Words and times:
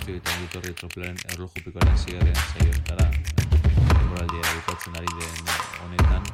guzti 0.00 0.16
eta 0.16 0.30
ongitorri 0.36 0.72
tropelaren 0.74 1.18
erlojupikoaren 1.32 1.98
zigarren 1.98 2.38
zaiotara. 2.52 3.06
Temporaldia 3.88 4.52
bukatzen 4.54 4.96
ari 4.96 5.10
den 5.18 5.36
honetan, 5.82 6.24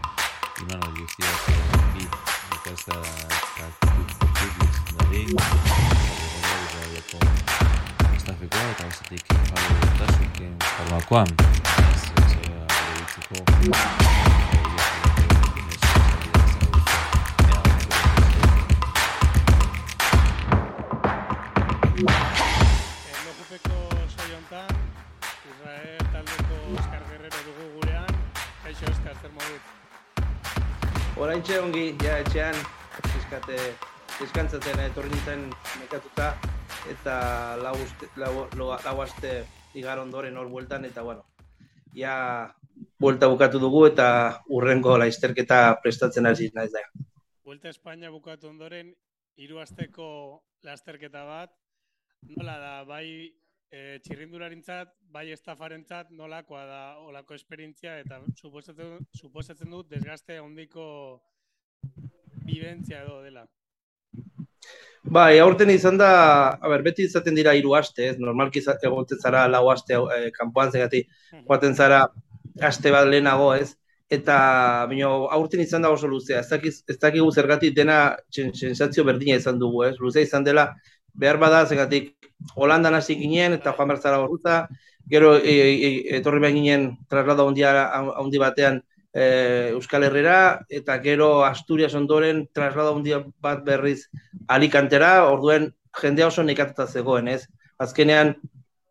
Imanol 0.63 0.93
guztiak 0.95 1.41
bi 1.97 2.05
ikasta 2.59 2.97
kakutuz 3.57 4.77
dari, 4.99 5.23
estafekoa 8.15 8.65
eta 8.71 8.85
bestetik 8.87 9.25
Pablo 9.51 9.75
Bertasuken 9.83 10.55
formakoan. 10.71 11.29
Ez, 11.43 12.03
ez, 12.23 12.33
ez, 12.33 12.55
Erlojupeko 12.79 13.39
Oraintxe 31.47 31.63
ongi, 31.63 31.83
ja 32.03 32.17
etxean, 32.19 32.57
fiskate, 33.07 33.57
fiskantzaten 34.17 34.81
etorri 34.83 35.13
nintzen 35.13 35.45
nekatuta, 35.79 36.33
eta 36.91 37.19
lau, 37.61 37.77
lau, 38.19 38.33
lau, 38.59 38.67
lau 38.83 38.95
aste 39.05 39.31
igar 39.79 40.01
ondoren 40.03 40.35
hor 40.41 40.51
bueltan, 40.51 40.89
eta 40.89 41.05
bueno, 41.07 41.23
ja 41.95 42.17
buelta 42.99 43.29
bukatu 43.31 43.61
dugu 43.63 43.85
eta 43.87 44.09
urrengo 44.59 44.97
laizterketa 44.99 45.61
prestatzen 45.85 46.27
hasi 46.27 46.51
naiz 46.57 46.73
da. 46.75 46.83
Vuelta 47.47 47.71
Espainia 47.71 48.11
bukatu 48.11 48.51
ondoren, 48.51 48.91
hiru 49.39 49.63
asteko 49.63 50.09
lasterketa 50.67 51.23
bat, 51.31 51.55
nola 52.35 52.59
da, 52.59 52.75
bai 52.91 53.07
e, 53.71 54.01
txirrindularintzat, 54.03 54.99
bai 55.15 55.29
estafarentzat 55.31 56.11
nolakoa 56.11 56.67
da 56.67 56.83
olako 57.07 57.39
esperientzia 57.39 58.01
eta 58.03 58.19
suposatzen, 58.35 58.99
suposatzen 59.15 59.71
dut 59.79 59.95
desgaste 59.95 60.43
hondiko 60.43 60.91
bibentzia 62.47 63.03
edo 63.03 63.23
dela. 63.23 63.47
Bai, 65.17 65.39
aurten 65.39 65.71
izan 65.71 65.99
da, 66.01 66.11
a 66.59 66.71
ber, 66.71 66.83
beti 66.83 67.05
izaten 67.07 67.37
dira 67.39 67.55
hiru 67.55 67.77
aste, 67.79 68.09
ez? 68.11 68.17
Normalki 68.19 68.63
egoten 68.89 69.21
zara 69.23 69.47
lau 69.47 69.69
aste 69.71 69.95
eh, 69.95 70.31
kanpoan 70.35 70.73
zegati, 70.75 71.05
joaten 71.45 71.77
zara 71.77 72.07
aste 72.71 72.91
bat 72.91 73.07
lehenago, 73.07 73.53
ez? 73.55 73.77
Eta 74.11 74.39
bino, 74.91 75.29
aurten 75.35 75.63
izan 75.63 75.87
da 75.87 75.93
oso 75.95 76.11
luzea, 76.11 76.41
ez, 76.41 76.51
dakiz, 76.51 76.75
ez 76.91 76.99
dakigu 77.03 77.31
zergatik 77.31 77.75
dena 77.75 78.17
sentsazio 78.31 79.05
berdina 79.07 79.39
izan 79.39 79.63
dugu, 79.63 79.85
ez? 79.87 79.95
Luzea 80.03 80.27
izan 80.27 80.47
dela, 80.47 80.73
behar 81.15 81.39
bada 81.43 81.65
zegatik 81.67 82.13
Holandan 82.55 82.95
hasi 82.95 83.17
ginen 83.17 83.57
eta 83.57 83.73
joan 83.77 83.89
behar 83.89 84.03
zara 84.03 84.19
horruta, 84.23 84.67
gero 85.11 85.37
e, 85.39 85.55
e, 85.55 85.91
etorri 86.19 86.43
behar 86.43 86.55
ginen 86.55 86.91
traslado 87.09 87.47
handi 87.49 88.43
batean 88.43 88.83
e, 89.17 89.71
Euskal 89.73 90.05
Herrera, 90.05 90.67
eta 90.69 90.99
gero 91.01 91.45
Asturias 91.45 91.95
ondoren 91.97 92.45
traslado 92.53 92.93
handi 92.95 93.15
bat 93.41 93.63
berriz 93.65 94.11
Alicantera, 94.47 95.25
orduen 95.31 95.71
jendea 95.97 96.29
oso 96.29 96.45
nekatuta 96.45 96.87
zegoen, 96.87 97.31
ez? 97.33 97.47
Azkenean, 97.81 98.35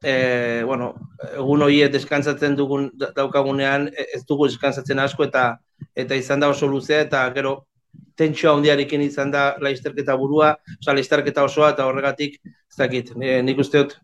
e, 0.02 0.64
bueno, 0.66 0.96
egun 1.36 1.68
horiek 1.68 1.94
deskantzatzen 1.94 2.58
dugun 2.58 2.90
da- 2.98 3.12
daukagunean, 3.14 3.88
e- 3.94 4.08
ez 4.18 4.24
dugu 4.26 4.50
deskantzatzen 4.50 5.00
asko 5.06 5.30
eta 5.30 5.46
eta 5.94 6.16
izan 6.18 6.40
da 6.40 6.50
oso 6.50 6.68
luzea 6.68 7.04
eta 7.06 7.22
gero 7.36 7.68
tentsio 8.16 8.54
handiarekin 8.56 9.02
izan 9.06 9.32
da 9.32 9.56
laizterketa 9.62 10.16
burua, 10.18 10.56
osea 10.80 10.96
laizterketa 10.96 11.44
osoa 11.44 11.74
eta 11.76 11.86
horregatik 11.86 12.40
ez 12.42 12.78
dakit, 12.80 13.14
e, 13.22 13.42
nik 13.44 13.60
uste 13.60 13.84
dut 13.84 13.98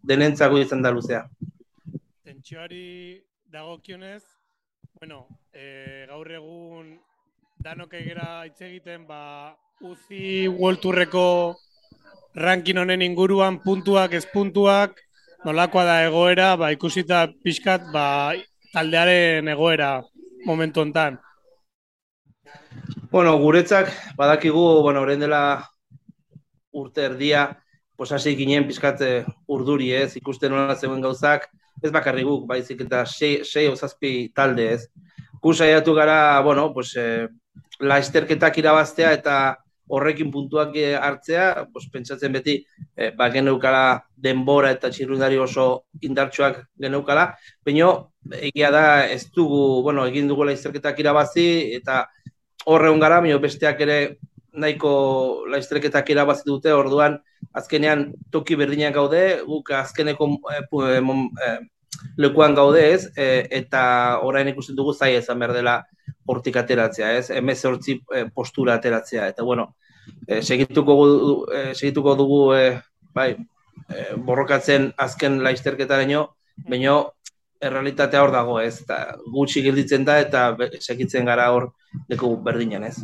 izan 0.61 0.81
da 0.81 0.91
luzea. 0.91 1.25
Tentsioari 2.23 3.23
dagokionez, 3.49 4.23
bueno, 4.99 5.25
e, 5.53 6.05
gaur 6.07 6.29
egun 6.31 6.91
danok 7.63 7.93
egera 7.99 8.43
hitz 8.47 8.61
egiten, 8.65 9.05
ba, 9.07 9.53
UCI 9.81 10.47
World 10.47 10.81
Tourreko 10.81 11.55
ranking 12.35 12.79
honen 12.79 13.03
inguruan 13.05 13.59
puntuak, 13.63 14.13
ez 14.13 14.25
puntuak, 14.31 14.95
nolakoa 15.45 15.83
da 15.85 15.97
egoera, 16.05 16.55
ba, 16.57 16.71
ikusita 16.73 17.27
pixkat, 17.43 17.89
ba, 17.93 18.33
taldearen 18.71 19.51
egoera 19.51 19.99
momentu 20.45 20.81
hontan. 20.81 21.19
Bueno, 23.11 23.35
guretzak 23.37 23.91
badakigu, 24.17 24.81
bueno, 24.81 25.01
orain 25.03 25.19
dela 25.19 25.67
urte 26.71 27.03
erdia, 27.09 27.49
pues 27.97 28.11
hasi 28.15 28.37
ginen 28.39 28.65
pizkat 28.65 29.01
eh, 29.05 29.25
urduri, 29.51 29.91
ez, 29.93 30.15
ikusten 30.17 30.55
nola 30.55 30.77
zegoen 30.79 31.03
gauzak, 31.03 31.49
ez 31.83 31.91
bakarrik 31.91 32.25
guk, 32.25 32.47
baizik 32.47 32.85
eta 32.87 33.03
sei, 33.05 33.41
sei 33.43 33.67
o 33.67 33.75
zazpi 33.75 34.31
talde, 34.33 34.71
ez. 34.77 35.10
Gu 35.41 35.53
saiatu 35.53 35.93
gara, 35.93 36.39
bueno, 36.41 36.71
pues, 36.73 36.95
eh, 36.95 37.27
laizterketak 37.79 38.57
irabaztea 38.61 39.13
eta 39.13 39.35
horrekin 39.91 40.29
puntuak 40.31 40.75
eh, 40.75 40.95
hartzea, 40.95 41.65
pues, 41.73 41.89
pentsatzen 41.91 42.31
beti, 42.31 42.59
eh, 42.95 43.11
ba, 43.17 43.29
geneukala 43.33 44.03
denbora 44.15 44.71
eta 44.71 44.89
txirrundari 44.93 45.37
oso 45.41 45.85
indartsuak 46.01 46.61
geneukala, 46.79 47.35
baina 47.65 47.89
egia 48.37 48.69
da 48.71 48.85
ez 49.09 49.25
dugu, 49.33 49.81
bueno, 49.83 50.05
egin 50.07 50.27
dugu 50.29 50.45
laizterketak 50.45 50.99
irabazi 50.99 51.73
eta 51.75 52.05
horre 52.65 52.93
gara, 52.99 53.19
baina 53.21 53.37
besteak 53.41 53.81
ere 53.81 54.17
nahiko 54.53 55.45
laizterketak 55.49 56.09
irabazi 56.09 56.43
dute, 56.45 56.71
orduan 56.71 57.17
azkenean 57.53 58.11
toki 58.31 58.55
berdinak 58.55 58.93
gaude, 58.93 59.41
guk 59.47 59.71
azkeneko 59.71 60.27
mom- 60.27 61.31
eh, 61.47 61.59
lekuan 62.17 62.55
gaude 62.55 62.93
ez, 62.93 63.11
eh, 63.15 63.47
eta 63.51 64.19
orain 64.23 64.47
ikusten 64.47 64.75
dugu 64.75 64.93
zai 64.93 65.15
izan 65.17 65.39
behar 65.39 65.53
dela 65.53 65.75
hortik 66.25 66.55
ateratzea, 66.57 67.13
ez, 67.17 67.29
emezortzi 67.31 67.99
eh, 68.15 68.25
postura 68.33 68.75
ateratzea, 68.75 69.27
eta 69.27 69.43
bueno, 69.43 69.75
eh, 70.27 70.41
segituko, 70.41 70.95
gu- 70.95 71.47
eh, 71.53 71.71
segituko 71.75 72.15
dugu 72.15 72.53
eh, 72.55 72.81
bai, 73.13 73.31
eh, 73.89 74.13
borrokatzen 74.17 74.93
azken 74.97 75.41
laizterketaraino, 75.43 76.35
baina 76.67 77.01
errealitatea 77.61 78.21
hor 78.23 78.31
dago, 78.33 78.59
ez, 78.61 78.81
eta 78.81 79.17
gutxi 79.33 79.61
gelditzen 79.61 80.05
da, 80.05 80.19
eta 80.19 80.55
segitzen 80.79 81.25
gara 81.25 81.51
hor 81.53 81.71
leku 82.09 82.35
berdinan, 82.41 82.83
ez. 82.87 82.97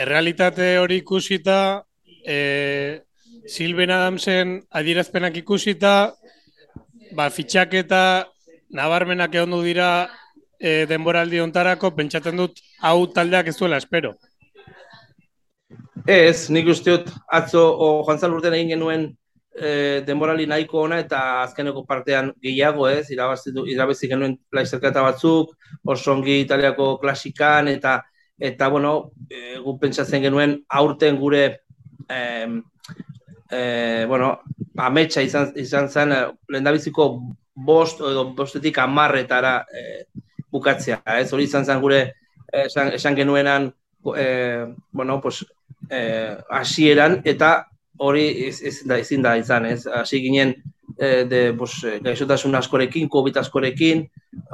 Errealitate 0.00 0.78
hori 0.80 0.96
ikusita, 1.02 1.84
e, 2.26 3.02
Silven 3.46 3.90
Adamsen 3.90 4.56
adierazpenak 4.70 5.36
ikusita, 5.42 6.14
ba, 7.16 7.28
fitxaketa 7.30 8.26
nabarmenak 8.70 9.34
egon 9.34 9.62
dira 9.64 10.08
e, 10.60 10.86
denboraldi 10.86 11.40
ontarako, 11.40 11.92
pentsatzen 11.96 12.36
dut 12.36 12.60
hau 12.82 13.06
taldeak 13.14 13.48
ez 13.50 13.56
duela 13.58 13.80
espero. 13.80 14.14
Ez, 16.06 16.48
nik 16.50 16.68
uste 16.72 16.96
dut 16.96 17.10
atzo 17.28 17.62
o, 17.70 17.88
joan 18.06 18.18
zal 18.18 18.34
urtean 18.34 18.56
egin 18.56 18.74
genuen 18.74 19.08
e, 19.54 20.00
denborali 20.06 20.46
nahiko 20.48 20.84
ona 20.86 21.00
eta 21.02 21.42
azkeneko 21.42 21.84
partean 21.88 22.32
gehiago 22.42 22.88
ez, 22.88 23.10
irabazi, 23.10 23.52
du- 23.52 23.66
irabazi 23.68 24.08
genuen 24.08 24.38
laizerketa 24.52 25.02
batzuk, 25.04 25.52
oso 25.84 26.14
ongi 26.14 26.40
italiako 26.44 26.96
klasikan 27.02 27.68
eta 27.68 28.00
eta 28.40 28.68
bueno, 28.72 29.10
e, 29.28 29.58
gu 29.60 29.76
pentsatzen 29.78 30.22
genuen 30.24 30.54
aurten 30.72 31.18
gure 31.20 31.42
em, 32.08 32.62
e, 33.50 34.04
bueno, 34.08 34.40
ametsa 34.78 35.22
izan, 35.22 35.52
izan 35.56 35.88
zen 35.88 36.12
e, 36.12 36.20
lehendabiziko 36.48 37.10
bost 37.54 38.00
edo 38.00 38.30
bostetik 38.36 38.78
amarretara 38.78 39.60
e, 39.68 40.04
bukatzea, 40.50 41.02
ez, 41.20 41.30
hori 41.32 41.46
izan 41.46 41.64
zen 41.64 41.80
gure 41.82 42.00
eh, 42.52 42.64
esan, 42.66 42.92
esan 42.96 43.16
genuenan 43.16 43.70
e, 44.16 44.66
bueno, 44.90 45.20
pues, 45.20 45.44
eh, 45.90 46.36
hasieran 46.50 47.20
eta 47.24 47.66
hori 48.00 48.26
ez, 48.48 48.60
ez 48.62 48.80
da, 48.88 48.98
ezin 48.98 49.22
da 49.22 49.36
izan, 49.36 49.66
ez? 49.68 49.84
Hasi 49.86 50.22
ginen 50.24 50.54
eh, 50.98 51.24
de, 51.28 51.42
eh, 51.50 51.98
gaixotasun 52.02 52.56
askorekin, 52.56 53.08
COVID 53.08 53.36
askorekin, 53.42 54.06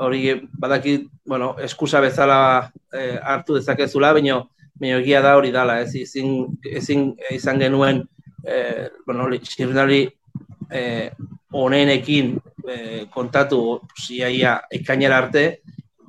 hori 0.02 0.28
eh, 0.30 0.40
badaki, 0.58 0.98
bueno, 1.24 1.54
eskusa 1.62 2.00
bezala 2.00 2.72
eh, 2.92 3.16
hartu 3.22 3.60
dezakezula, 3.60 4.12
baina 4.16 4.42
baina 4.76 4.98
egia 4.98 5.22
da 5.24 5.36
hori 5.38 5.52
dala, 5.54 5.80
ez 5.80 5.94
ezin, 5.96 6.58
ezin 6.68 7.08
izan 7.32 7.62
genuen 7.62 8.02
eh, 8.46 8.88
bueno, 9.06 9.26
txirrindulari 9.42 10.02
eh, 10.70 11.10
honenekin 11.52 12.36
eh, 12.68 13.06
kontatu 13.12 13.80
iaia 14.10 14.60
ekainera 14.70 15.18
arte, 15.18 15.60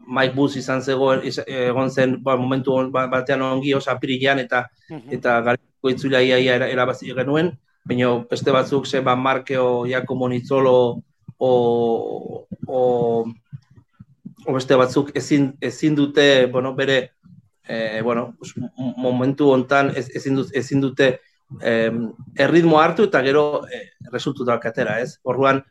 Mike 0.07 0.35
Bus 0.35 0.55
izan 0.55 0.79
zegoen, 0.81 1.19
egon 1.47 1.89
zen 1.91 2.17
ba, 2.23 2.37
momentu 2.39 2.71
on- 2.73 2.91
ba- 2.91 3.07
batean 3.11 3.41
ongi, 3.41 3.73
osa 3.75 3.91
apirilean, 3.91 4.39
eta 4.39 4.67
eta 5.11 5.41
gariko 5.41 5.89
itzulia 5.91 6.21
ia, 6.23 6.37
ia 6.39 6.55
era- 6.55 6.69
erabazi 6.71 7.11
genuen, 7.13 7.51
baina 7.85 8.13
beste 8.29 8.51
batzuk 8.51 8.85
ze 8.87 9.01
ba 9.01 9.15
Markeo, 9.15 9.85
Jacomo 9.85 10.29
Nitzolo 10.29 11.03
o, 11.37 11.51
o, 12.67 12.79
o 14.45 14.53
beste 14.53 14.75
batzuk 14.75 15.11
ezin, 15.15 15.53
ezin 15.61 15.95
dute, 15.95 16.45
bueno, 16.47 16.73
bere 16.75 17.11
eh, 17.67 17.99
bueno, 18.01 18.37
momentu 18.97 19.51
hontan 19.51 19.91
ez, 19.95 20.07
ezin, 20.15 20.35
dut, 20.35 20.55
ezin 20.55 20.79
dute 20.81 21.19
erritmo 21.63 22.79
hartu 22.79 23.07
eta 23.07 23.21
gero 23.23 23.65
e, 23.71 23.81
resultutak 24.11 24.65
atera, 24.67 24.99
ez? 25.01 25.19
Orduan, 25.23 25.61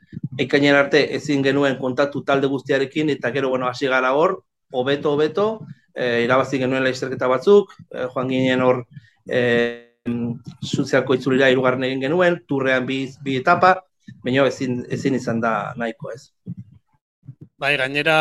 ekainen 0.40 0.76
arte 0.76 1.02
ezin 1.16 1.42
genuen 1.44 1.76
kontatu 1.78 2.22
talde 2.24 2.48
guztiarekin 2.48 3.10
eta 3.12 3.30
gero, 3.34 3.50
bueno, 3.52 3.68
hasi 3.68 3.86
gara 3.86 4.12
hor, 4.16 4.38
hobeto 4.72 5.12
hobeto, 5.12 5.66
e, 5.94 6.22
irabazi 6.24 6.60
genuen 6.62 6.84
laizterketa 6.84 7.28
batzuk, 7.28 7.74
e, 7.90 8.06
joan 8.14 8.32
ginen 8.32 8.64
hor 8.64 8.84
e, 9.28 9.42
sozialko 10.62 11.16
itzulira 11.18 11.50
irugarren 11.50 11.84
egin 11.84 12.06
genuen, 12.08 12.40
turrean 12.48 12.86
bi, 12.86 13.04
bi 13.22 13.36
etapa, 13.42 13.76
baina 14.24 14.46
ezin, 14.46 14.84
ezin 14.90 15.18
izan 15.18 15.40
da 15.42 15.74
nahiko 15.76 16.12
ez. 16.14 16.30
Bai, 17.58 17.76
gainera 17.80 18.20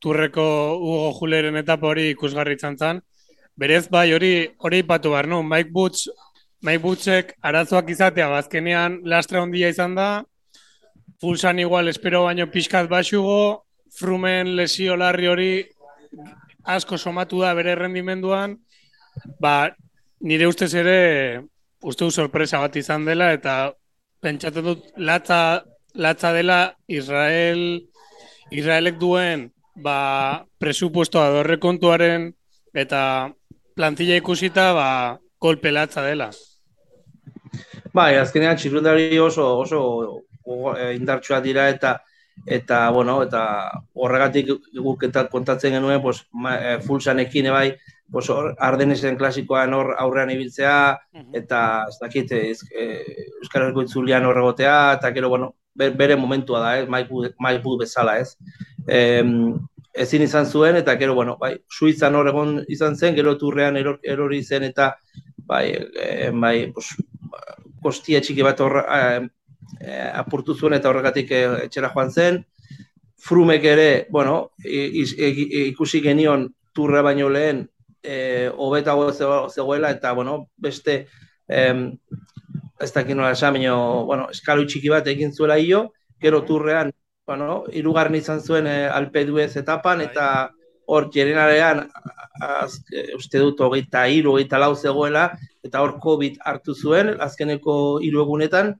turreko 0.00 0.44
Hugo 0.76 1.12
Juleren 1.18 1.56
etapa 1.56 1.88
hori 1.88 2.10
ikusgarri 2.12 2.56
izan 2.60 3.00
berez 3.56 3.88
bai 3.88 4.12
hori 4.12 4.48
hori 4.58 4.82
ipatu 4.82 5.10
behar, 5.14 5.28
no? 5.30 5.42
Mike 5.42 5.70
Butch 5.72 6.08
Mike 6.64 6.80
Butchek 6.80 7.34
arazoak 7.44 7.90
izatea 7.92 8.30
bazkenean 8.32 9.02
lastra 9.04 9.42
hondia 9.42 9.68
izan 9.68 9.94
da, 9.98 10.24
Fulsan 11.20 11.58
igual 11.60 11.88
espero 11.88 12.22
baino 12.24 12.46
pixkat 12.50 12.88
basugo, 12.88 13.64
Frumen 13.92 14.54
lesio 14.56 14.96
larri 14.96 15.28
hori 15.28 15.50
asko 16.64 16.96
somatu 16.96 17.42
da 17.42 17.52
bere 17.54 17.74
rendimenduan, 17.76 18.56
ba, 19.40 19.74
nire 20.20 20.48
ustez 20.48 20.72
ere, 20.74 21.42
uste 21.84 22.08
sorpresa 22.10 22.62
bat 22.64 22.80
izan 22.80 23.04
dela, 23.04 23.28
eta 23.36 23.74
pentsatzen 24.24 24.64
dut 24.64 24.88
latza, 24.96 25.60
latza 25.92 26.32
dela 26.32 26.58
Israel, 26.88 27.84
Israelek 28.50 28.96
duen 28.98 29.50
ba, 29.76 30.46
presupuestoa 30.58 31.28
dorre 31.36 31.60
kontuaren 31.60 32.30
eta 32.72 33.04
plantilla 33.76 34.16
ikusita 34.16 34.72
ba, 34.72 34.90
kolpe 35.38 35.70
latza 35.70 36.00
dela. 36.00 36.32
Bai, 37.94 38.16
azkenean 38.18 38.56
txirrundari 38.58 39.18
oso, 39.22 39.44
oso 39.62 39.80
eh, 40.74 40.94
indartsua 40.96 41.40
dira 41.40 41.68
eta 41.70 42.00
eta 42.50 42.90
bueno, 42.90 43.20
eta 43.22 43.42
horregatik 43.94 44.48
guk 44.82 45.04
eta 45.06 45.28
kontatzen 45.30 45.76
genuen, 45.76 46.00
pues 46.02 46.24
ma, 46.32 46.56
e, 46.58 47.50
bai, 47.50 47.76
pues 48.10 48.30
Ardenesen 48.58 49.16
klasikoan 49.16 49.74
hor 49.74 49.94
aurrean 49.98 50.30
ibiltzea 50.30 50.98
eta 51.32 51.86
ez 51.88 51.98
dakit 52.00 52.32
ez, 52.32 52.58
e, 52.74 53.04
Euskal 53.40 53.62
Herriko 53.62 53.82
itzulian 53.82 54.26
horregotea 54.26 54.94
eta 54.94 55.12
gero 55.12 55.28
bueno, 55.28 55.54
bere 55.74 56.16
momentua 56.16 56.60
da, 56.60 56.78
eh, 56.80 56.86
maipu, 56.86 57.24
maipu 57.38 57.78
bezala, 57.78 58.18
ez. 58.18 58.36
E, 58.88 59.22
ezin 59.94 60.22
izan 60.22 60.46
zuen 60.46 60.76
eta 60.76 60.96
gero 60.98 61.14
bueno, 61.14 61.38
bai, 61.38 61.56
Suizan 61.70 62.16
hor 62.16 62.28
egon 62.28 62.64
izan 62.68 62.96
zen, 62.96 63.14
gero 63.14 63.38
turrean 63.38 63.76
eror, 63.76 64.00
erori 64.02 64.42
zen 64.42 64.64
eta 64.64 64.96
bai, 65.46 65.68
e, 65.94 66.30
bai, 66.34 66.72
pues, 66.74 66.96
kostia 67.84 68.22
txiki 68.24 68.44
bat 68.46 68.60
hor 68.64 68.80
eh, 68.80 69.28
apurtu 70.16 70.56
zuen 70.56 70.78
eta 70.78 70.90
horregatik 70.90 71.30
eh, 71.30 71.44
etxera 71.68 71.92
joan 71.92 72.10
zen. 72.10 72.40
Frumek 73.24 73.64
ere, 73.64 74.06
bueno, 74.12 74.50
ikusi 74.64 76.02
genion 76.04 76.48
turra 76.76 77.00
baino 77.06 77.30
lehen 77.32 77.62
eh, 78.04 78.50
hobetago 78.54 79.10
zegoela 79.48 79.90
eta, 79.90 80.12
bueno, 80.12 80.50
beste 80.56 81.06
eh, 81.48 81.90
ez 82.80 82.92
dakit 82.92 83.16
nola 83.16 83.32
esan, 83.32 83.56
bueno, 84.04 84.28
eskalu 84.30 84.66
txiki 84.68 84.92
bat 84.92 85.06
egin 85.08 85.32
zuela 85.32 85.56
hio, 85.58 85.86
gero 86.20 86.42
turrean, 86.44 86.92
bueno, 87.26 87.64
irugarren 87.72 88.18
izan 88.20 88.40
zuen 88.40 88.66
eh, 88.66 88.88
alpe 88.92 89.24
duez 89.24 89.56
etapan, 89.56 90.04
bai. 90.04 90.10
eta 90.10 90.26
hor 90.86 91.08
jerenarean, 91.14 91.86
uste 93.16 93.40
dut, 93.40 93.60
hogeita 93.60 94.06
iru, 94.10 94.34
hogeita 94.34 94.60
lau 94.60 94.74
zegoela, 94.74 95.30
eta 95.64 95.80
hor 95.80 95.96
COVID 96.02 96.40
hartu 96.44 96.74
zuen, 96.74 97.14
azkeneko 97.24 98.00
hiru 98.04 98.22
egunetan, 98.24 98.74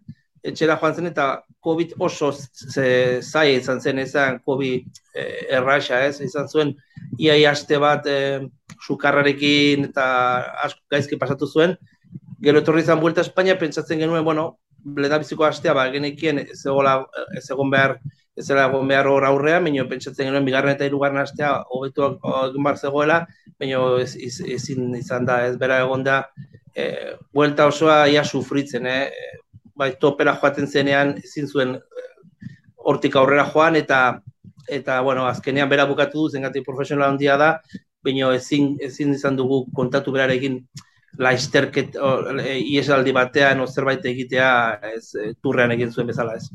etxera 0.44 0.76
joan 0.80 0.94
zen 0.94 1.08
eta 1.08 1.26
COVID 1.64 1.94
oso 2.04 2.30
zai 2.34 3.46
izan 3.56 3.80
zen 3.80 4.02
ezan 4.02 4.40
COVID 4.44 5.00
eh, 5.16 5.46
erraxa 5.56 6.02
ez, 6.04 6.18
izan 6.20 6.48
zuen 6.48 6.74
iai 7.18 7.44
aste 7.48 7.78
bat 7.80 8.04
eh, 8.10 8.44
sukarrarekin 8.84 9.88
eta 9.88 10.04
asko 10.66 10.82
gaizki 10.92 11.18
pasatu 11.20 11.48
zuen. 11.48 11.76
Gero 12.44 12.60
etorri 12.60 12.84
izan 12.84 13.00
buelta 13.00 13.24
Espainia, 13.24 13.56
pentsatzen 13.56 14.02
genuen, 14.02 14.24
bueno, 14.24 14.58
bleda 14.84 15.16
biziko 15.22 15.46
astea, 15.48 15.72
ba, 15.72 15.86
genekien 15.94 16.42
ez 16.42 16.60
egon 16.66 17.70
behar, 17.72 17.96
ez 18.36 18.48
egon 18.50 18.88
behar 18.88 19.06
hor 19.06 19.24
aurrean, 19.24 19.64
baina 19.64 19.84
pentsatzen 19.90 20.26
genuen 20.26 20.44
bigarren 20.44 20.74
eta 20.74 20.86
hirugarren 20.88 21.22
astea 21.22 21.52
hobetu 21.70 22.06
egin 22.48 22.66
bar 22.66 22.78
zegoela, 22.78 23.20
baina 23.60 23.80
ezin 24.00 24.94
izan 24.98 25.26
da, 25.28 25.44
ez 25.46 25.56
bera 25.58 25.80
egon 25.84 26.02
da, 26.04 26.24
e, 26.74 27.14
buelta 27.32 27.68
osoa 27.70 28.04
ia 28.10 28.24
sufritzen, 28.24 28.86
eh? 28.86 29.10
bai, 29.74 29.94
topera 30.00 30.36
joaten 30.40 30.66
zenean 30.66 31.14
ezin 31.22 31.48
zuen 31.50 31.74
eh, 31.74 32.08
hortik 32.90 33.16
aurrera 33.16 33.46
joan 33.50 33.76
eta 33.76 34.00
eta 34.68 35.00
bueno, 35.04 35.26
azkenean 35.28 35.68
bera 35.68 35.84
bukatu 35.84 36.22
du 36.22 36.30
zengatik 36.30 36.64
profesional 36.64 37.10
handia 37.10 37.36
da, 37.36 37.50
baina 38.04 38.30
ezin 38.36 38.74
ezin 38.80 39.12
izan 39.14 39.36
dugu 39.36 39.64
kontatu 39.76 40.12
berarekin 40.14 40.62
laisterket 41.18 41.98
e, 42.42 42.54
iesaldi 42.58 43.12
batean 43.12 43.60
o 43.60 43.66
zerbait 43.66 44.06
egitea 44.12 44.48
ez 44.94 45.04
e, 45.14 45.32
turrean 45.42 45.74
egin 45.76 45.92
zuen 45.92 46.08
bezala 46.10 46.38
ez. 46.40 46.48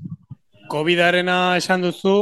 Covidarena 0.70 1.58
esan 1.58 1.82
duzu 1.82 2.16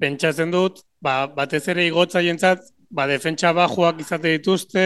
pentsatzen 0.00 0.50
dut, 0.50 0.80
ba, 1.04 1.26
batez 1.36 1.66
ere 1.70 1.84
igotzaientzat, 1.86 2.64
ba 2.90 3.06
defentsa 3.10 3.52
bajuak 3.56 4.00
izate 4.02 4.32
dituzte, 4.38 4.84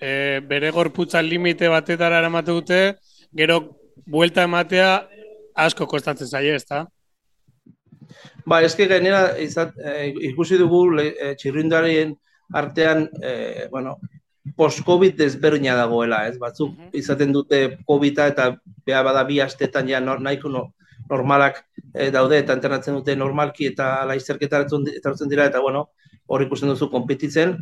e, 0.00 0.10
bere 0.48 0.72
gorputza 0.74 1.22
limite 1.22 1.68
batetara 1.70 2.18
eramate 2.22 2.54
dute, 2.54 2.80
gero 3.36 3.60
buelta 4.06 4.46
ematea 4.48 4.90
asko 5.68 5.86
kostatzen 5.90 6.30
zaie, 6.30 6.54
ezta? 6.56 6.86
Ba, 8.48 8.62
eske 8.64 8.88
gainera 8.90 9.36
izat, 9.44 9.76
eh, 9.84 10.08
ikusi 10.30 10.58
dugu 10.58 10.82
e, 11.02 11.34
txirrindarien 11.38 12.14
artean, 12.56 13.04
e, 13.22 13.68
bueno, 13.70 13.98
post-COVID 14.56 15.18
desberdina 15.18 15.76
dagoela, 15.76 16.24
ez? 16.28 16.38
Batzuk 16.40 16.72
mhm. 16.72 16.90
izaten 16.96 17.34
dute 17.36 17.60
covid 17.86 18.24
eta 18.30 18.48
beha 18.86 19.02
bada 19.04 19.24
bi 19.28 19.42
astetan 19.44 19.88
ja 19.90 20.00
nahiko 20.00 20.48
no, 20.48 20.64
normalak 21.10 21.62
daude 22.12 22.38
eta 22.38 22.52
entrenatzen 22.52 22.98
dute 22.98 23.16
normalki 23.16 23.66
eta 23.72 24.04
laizerketa 24.08 24.62
etortzen 24.62 25.28
dira 25.28 25.46
eta 25.48 25.60
bueno, 25.60 25.88
hor 26.28 26.44
ikusten 26.44 26.68
duzu 26.68 26.90
konpetitzen 26.92 27.56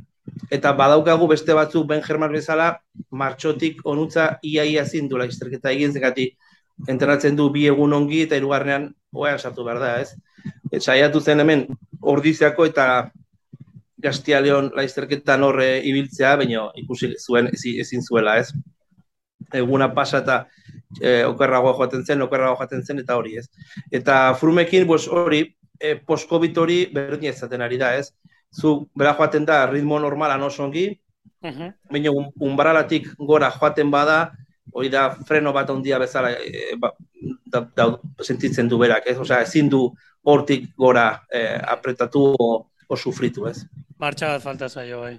eta 0.51 0.73
badaukagu 0.79 1.29
beste 1.31 1.55
batzuk 1.55 1.87
Ben 1.89 2.03
Germar 2.03 2.33
bezala 2.35 2.73
martxotik 3.11 3.83
onutza 3.87 4.39
iaia 4.43 4.85
zindu 4.85 5.19
laizerketa 5.21 5.71
egin 5.71 5.95
zekati 5.95 6.31
entrenatzen 6.89 7.37
du 7.37 7.49
bi 7.53 7.67
egun 7.71 7.95
ongi 7.97 8.25
eta 8.27 8.37
hirugarrenean 8.37 8.91
oean 9.17 9.39
sartu 9.39 9.65
behar 9.65 9.79
da, 9.81 9.93
ez? 10.01 10.11
Et 10.73 10.83
saiatu 10.83 11.21
zen 11.21 11.41
hemen 11.41 11.67
ordiziako 12.03 12.67
eta 12.69 12.87
Gaztia 14.03 14.43
Leon 14.45 14.69
laizerketan 14.77 15.43
horre 15.43 15.81
ibiltzea, 15.89 16.35
baina 16.37 16.67
ikusi 16.83 17.15
zuen 17.17 17.49
ezin 17.55 18.03
zuela, 18.03 18.37
ez? 18.43 18.53
Eguna 19.55 19.89
pasa 19.95 20.19
eta 20.25 20.37
e, 21.01 21.25
okerragoa 21.25 21.75
joaten 21.79 22.05
zen, 22.05 22.23
okerragoa 22.23 22.57
joaten 22.61 22.85
zen, 22.85 23.03
eta 23.05 23.17
hori, 23.17 23.37
ez? 23.39 23.47
Eta 23.93 24.35
frumekin, 24.41 24.87
bos, 24.89 25.07
hori, 25.09 25.43
e, 25.81 25.95
post-covid 25.97 26.59
hori 26.59 26.79
berdin 26.95 27.31
ezaten 27.33 27.63
ari 27.63 27.79
da, 27.81 27.93
ez? 27.97 28.11
Zu, 28.55 28.89
bera 28.97 29.15
joaten 29.19 29.47
da, 29.47 29.65
ritmo 29.71 29.99
normalan 30.01 30.43
oso 30.43 30.65
ongi, 30.65 30.89
uh 31.43 31.51
-huh. 31.51 31.73
baina 31.91 32.11
un, 32.11 32.31
unbaralatik 32.41 33.13
gora 33.19 33.51
joaten 33.51 33.91
bada, 33.91 34.33
hori 34.73 34.89
da 34.89 35.11
freno 35.27 35.53
bat 35.53 35.71
ondia 35.71 35.99
bezala 35.99 36.31
e, 36.33 36.75
ba, 36.79 36.93
da, 37.45 37.67
da, 37.77 37.99
sentitzen 38.21 38.69
du 38.69 38.79
berak, 38.79 39.07
ez? 39.07 39.19
Osea, 39.19 39.43
ezin 39.43 39.69
du 39.69 39.93
hortik 40.23 40.71
gora 40.77 41.23
e, 41.33 41.61
apretatu 41.69 42.35
o, 42.39 42.67
o 42.89 42.97
sufritu, 42.97 43.47
ez? 43.47 43.65
Martxa 43.99 44.29
bat 44.35 44.43
falta 44.43 44.69
zaio, 44.69 45.01
bai. 45.01 45.19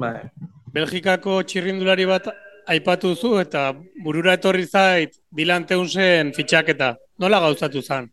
Bai. 0.00 0.30
Belgikako 0.74 1.42
txirrindulari 1.42 2.06
bat 2.06 2.28
aipatu 2.66 3.14
zu 3.14 3.38
eta 3.40 3.72
burura 4.04 4.34
etorri 4.38 4.66
zait 4.66 5.16
dilanteun 5.30 5.88
zen 5.88 6.32
fitxaketa. 6.36 6.94
Nola 7.18 7.40
gauzatu 7.40 7.82
zen? 7.82 8.10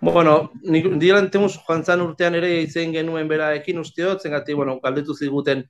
Bueno, 0.00 0.50
dilanteun 0.62 1.48
joan 1.48 1.84
zan 1.84 2.02
urtean 2.04 2.34
ere 2.38 2.50
izen 2.62 2.92
genuen 2.92 3.28
bera 3.28 3.54
ekin 3.56 3.80
usteot, 3.80 4.22
zengati, 4.22 4.54
bueno, 4.54 4.78
galdetu 4.82 5.14
ziguten 5.14 5.64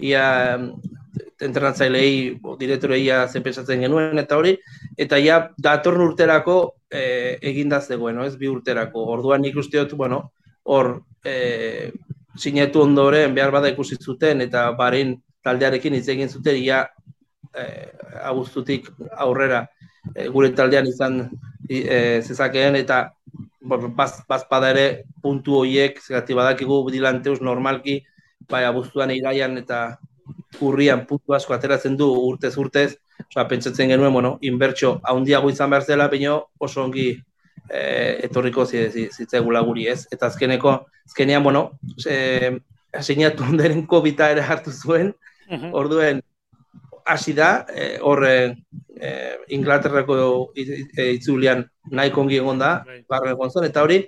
ia 0.00 0.58
entrenatzailei, 1.40 2.38
direktorei 2.60 3.00
ia 3.04 3.24
zenpesatzen 3.28 3.82
genuen 3.84 4.22
eta 4.22 4.38
hori, 4.38 4.54
eta 4.96 5.18
ia 5.18 5.40
datorn 5.58 6.04
urterako 6.06 6.56
e, 6.88 7.02
eginda 7.50 7.80
zegoen, 7.80 8.20
ez 8.24 8.36
bi 8.38 8.48
urterako. 8.48 9.04
Orduan 9.16 9.42
nik 9.44 9.58
usteot, 9.60 9.92
bueno, 9.98 10.22
hor 10.62 11.00
e, 11.24 11.90
sinetu 12.38 12.84
ondoren 12.84 13.34
behar 13.34 13.50
bada 13.50 13.68
ikusi 13.72 13.98
zuten 14.00 14.40
eta 14.46 14.70
baren 14.78 15.16
taldearekin 15.44 15.96
hitz 15.96 16.08
egin 16.12 16.28
zuten 16.28 16.56
ia 16.60 16.84
e, 17.54 17.64
abuztutik 18.22 18.90
aurrera 19.16 19.66
e, 20.14 20.28
gure 20.28 20.50
taldean 20.56 20.86
izan 20.86 21.22
e, 21.68 22.20
zezakeen 22.22 22.76
eta 22.76 23.12
baz, 23.60 24.12
bazpada 24.28 24.70
ere 24.70 24.86
puntu 25.22 25.60
horiek, 25.60 26.00
zegati 26.02 26.34
badakigu 26.34 26.82
dilanteus 26.90 27.40
normalki, 27.40 28.00
bai 28.50 28.64
abuztuan 28.64 29.12
iraian 29.14 29.58
eta 29.58 29.98
urrian 30.60 31.06
puntu 31.06 31.34
asko 31.34 31.54
ateratzen 31.54 31.96
du 31.96 32.08
urtez 32.30 32.56
urtez, 32.58 32.90
Osa, 33.28 33.46
pentsatzen 33.48 33.90
genuen, 33.92 34.12
bueno, 34.12 34.38
inbertxo 34.40 34.94
haundiago 35.04 35.50
izan 35.52 35.70
behar 35.70 35.84
zela, 35.84 36.08
baina 36.08 36.38
oso 36.58 36.84
ongi 36.84 37.10
e, 37.68 37.82
etorriko 38.26 38.64
zitzegula 38.66 39.60
guri 39.66 39.86
ez. 39.92 40.06
Eta 40.10 40.30
azkeneko, 40.30 40.72
azkenean, 41.06 41.44
bueno, 41.44 41.62
e, 42.06 42.56
asinatu 42.96 43.44
onderen 43.46 43.84
COVID 43.86 44.24
ere 44.30 44.46
hartu 44.46 44.72
zuen, 44.72 45.12
orduen, 45.72 46.22
hasi 47.10 47.34
da, 47.34 47.66
e, 47.68 47.98
horre 48.00 48.34
e, 48.96 49.10
Inglaterrako 49.56 50.16
itzulian 50.54 51.64
nahi 51.90 52.12
kongi 52.14 52.38
egon 52.38 52.58
da, 52.58 52.72
bai. 52.86 53.02
barren 53.08 53.34
egon 53.34 53.66
eta 53.66 53.82
hori, 53.82 54.00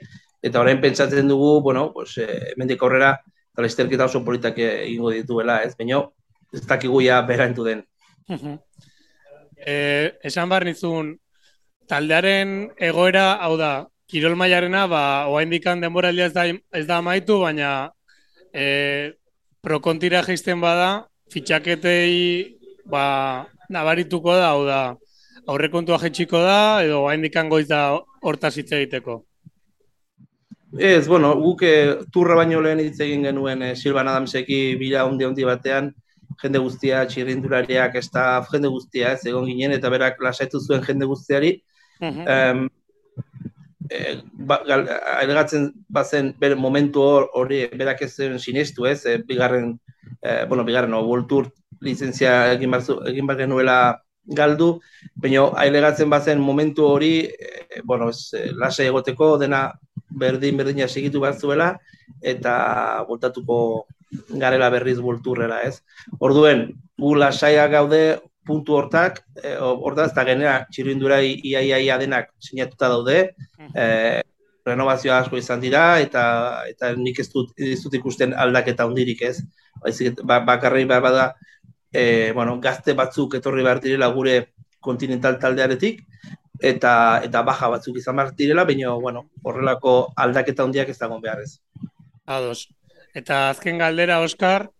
eta 0.42 0.60
orain 0.60 0.80
pentsatzen 0.80 1.28
dugu, 1.28 1.60
bueno, 1.62 1.92
pues, 1.92 2.16
e, 2.18 2.54
mendik 2.56 2.82
aurrera, 2.82 3.16
eta 3.56 4.04
oso 4.04 4.24
politak 4.24 4.58
egingo 4.58 5.10
dituela, 5.10 5.62
ez, 5.62 5.76
baina 5.76 6.02
ez 6.52 6.66
dakigu 6.66 7.02
ja 7.02 7.20
berantu 7.22 7.64
den. 7.64 7.84
Eh, 9.64 10.12
esan 10.22 10.48
behar 10.48 10.64
nizun, 10.64 11.18
taldearen 11.86 12.72
egoera, 12.78 13.34
hau 13.44 13.56
da, 13.56 13.86
kirol 14.06 14.36
mailarena, 14.36 14.86
ba, 14.86 15.26
oa 15.28 15.42
indikan 15.42 15.80
denboraldia 15.80 16.26
ez 16.26 16.34
da, 16.34 16.46
ez 16.50 16.86
da 16.86 16.98
amaitu, 16.98 17.38
baina 17.40 17.92
eh, 18.52 19.12
prokontira 19.62 20.22
geizten 20.26 20.60
bada, 20.60 21.06
fitxaketei 21.32 22.61
ba, 22.90 23.46
nabarituko 23.70 24.34
da, 24.36 24.52
hau 24.52 24.64
da, 24.66 24.80
aurrekontua 25.48 25.98
jetxiko 26.02 26.40
da, 26.42 26.82
edo 26.84 27.02
oa 27.04 27.14
indikan 27.14 27.50
goiz 27.50 27.68
da 27.68 27.82
hortaz 28.22 28.56
hitz 28.58 28.70
egiteko. 28.72 29.22
Ez, 30.78 31.06
bueno, 31.08 31.34
guk 31.36 31.62
eh, 31.68 31.98
turra 32.12 32.36
baino 32.38 32.60
lehen 32.64 32.80
hitz 32.80 32.98
egin 33.04 33.26
genuen 33.28 33.62
eh, 33.62 33.74
Silvan 33.76 34.08
Adamseki 34.08 34.78
bila 34.80 35.04
hundi 35.04 35.26
hundi 35.28 35.44
batean, 35.44 35.90
jende 36.40 36.62
guztia, 36.64 37.02
txirrindulariak, 37.06 37.98
staff, 38.02 38.48
jende 38.54 38.70
guztia, 38.72 39.12
ez 39.12 39.26
egon 39.28 39.50
ginen, 39.50 39.74
eta 39.76 39.90
berak 39.92 40.22
lasaitu 40.24 40.60
zuen 40.62 40.80
jende 40.86 41.06
guztiari. 41.10 41.58
Uh 42.00 42.08
-huh. 42.08 42.68
E, 43.92 44.22
bazen 45.88 46.34
bere 46.40 46.54
momentu 46.54 47.02
hori 47.02 47.66
berak 47.76 48.02
ez 48.02 48.14
zen 48.16 48.38
sinestu, 48.38 48.86
ez, 48.86 49.04
e, 49.06 49.18
bigarren, 49.18 49.78
e, 50.20 50.44
bueno, 50.48 50.64
bigarren, 50.64 50.90
no, 50.90 51.02
World 51.06 51.52
licentzia 51.80 52.52
egin, 52.52 52.70
barzu, 52.70 53.00
egin 53.10 53.26
bar 53.26 53.36
genuela 53.36 53.76
galdu, 54.24 54.80
baina 55.14 55.48
ailegatzen 55.58 56.10
bazen 56.10 56.40
momentu 56.40 56.86
hori, 56.86 57.14
e, 57.26 57.82
bueno, 57.84 58.10
ez, 58.10 58.30
lasai 58.56 58.86
egoteko, 58.86 59.36
dena 59.38 59.72
berdin 60.08 60.56
berdina 60.56 60.88
segitu 60.88 61.20
bat 61.20 61.40
zuela, 61.40 61.72
eta 62.20 62.54
voltatuko 63.08 63.86
garela 64.28 64.68
berriz 64.70 64.98
bulturrera, 65.00 65.62
ez? 65.66 65.80
Orduen, 66.20 66.68
gu 67.00 67.14
lasaiak 67.16 67.72
gaude 67.72 68.02
puntu 68.46 68.76
hortak, 68.76 69.22
e, 69.42 69.54
hortaz, 69.58 70.10
eta 70.12 70.24
genera 70.26 70.54
txirindura 70.70 71.20
iaia 71.22 71.98
denak 72.00 72.32
sinatuta 72.42 72.90
daude, 72.92 73.18
e, 73.74 73.86
renovazio 74.66 75.14
asko 75.14 75.38
izan 75.38 75.62
dira, 75.62 76.00
eta 76.00 76.24
eta 76.70 76.92
nik 76.98 77.18
ez 77.22 77.28
dut, 77.32 77.52
ez 77.58 77.80
dut 77.82 77.94
ikusten 77.98 78.34
aldaketa 78.34 78.86
hondirik 78.86 79.22
ez. 79.28 79.36
Ba, 80.22 80.40
bakarri 80.46 80.84
behar 80.86 81.02
bada, 81.02 81.24
e, 81.92 82.32
bueno, 82.34 82.58
gazte 82.60 82.94
batzuk 82.98 83.38
etorri 83.38 83.64
behar 83.66 83.82
direla 83.82 84.10
gure 84.14 84.36
kontinental 84.80 85.38
taldearetik, 85.42 86.04
eta 86.62 86.94
eta 87.26 87.42
baja 87.42 87.70
batzuk 87.74 87.98
izan 87.98 88.16
behar 88.18 88.34
direla, 88.38 88.64
baina 88.64 88.94
bueno, 88.94 89.26
horrelako 89.42 90.12
aldaketa 90.16 90.64
hondiak 90.64 90.94
ez 90.94 90.98
dagoen 90.98 91.22
behar 91.22 91.42
ez. 91.42 91.58
Ados. 92.26 92.68
Eta 93.14 93.48
azken 93.50 93.82
galdera, 93.82 94.22
Oskar, 94.24 94.70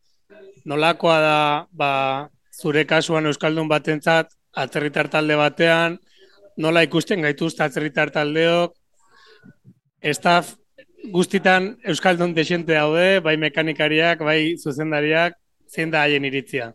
nolakoa 0.64 1.18
da 1.20 1.38
ba, 1.70 1.92
zure 2.52 2.84
kasuan 2.86 3.26
Euskaldun 3.26 3.68
batentzat 3.68 4.32
atzerritar 4.52 5.08
talde 5.08 5.36
batean, 5.40 5.98
nola 6.60 6.82
ikusten 6.84 7.24
gaituzte 7.24 7.64
atzerritar 7.64 8.12
taldeok, 8.12 8.74
estaf 10.02 10.52
guztitan 11.12 11.72
Euskaldun 11.88 12.34
desente 12.36 12.76
daude, 12.76 13.20
bai 13.24 13.36
mekanikariak, 13.40 14.20
bai 14.20 14.54
zuzendariak, 14.58 15.38
zein 15.72 15.90
da 15.90 16.04
haien 16.04 16.24
iritzia? 16.28 16.72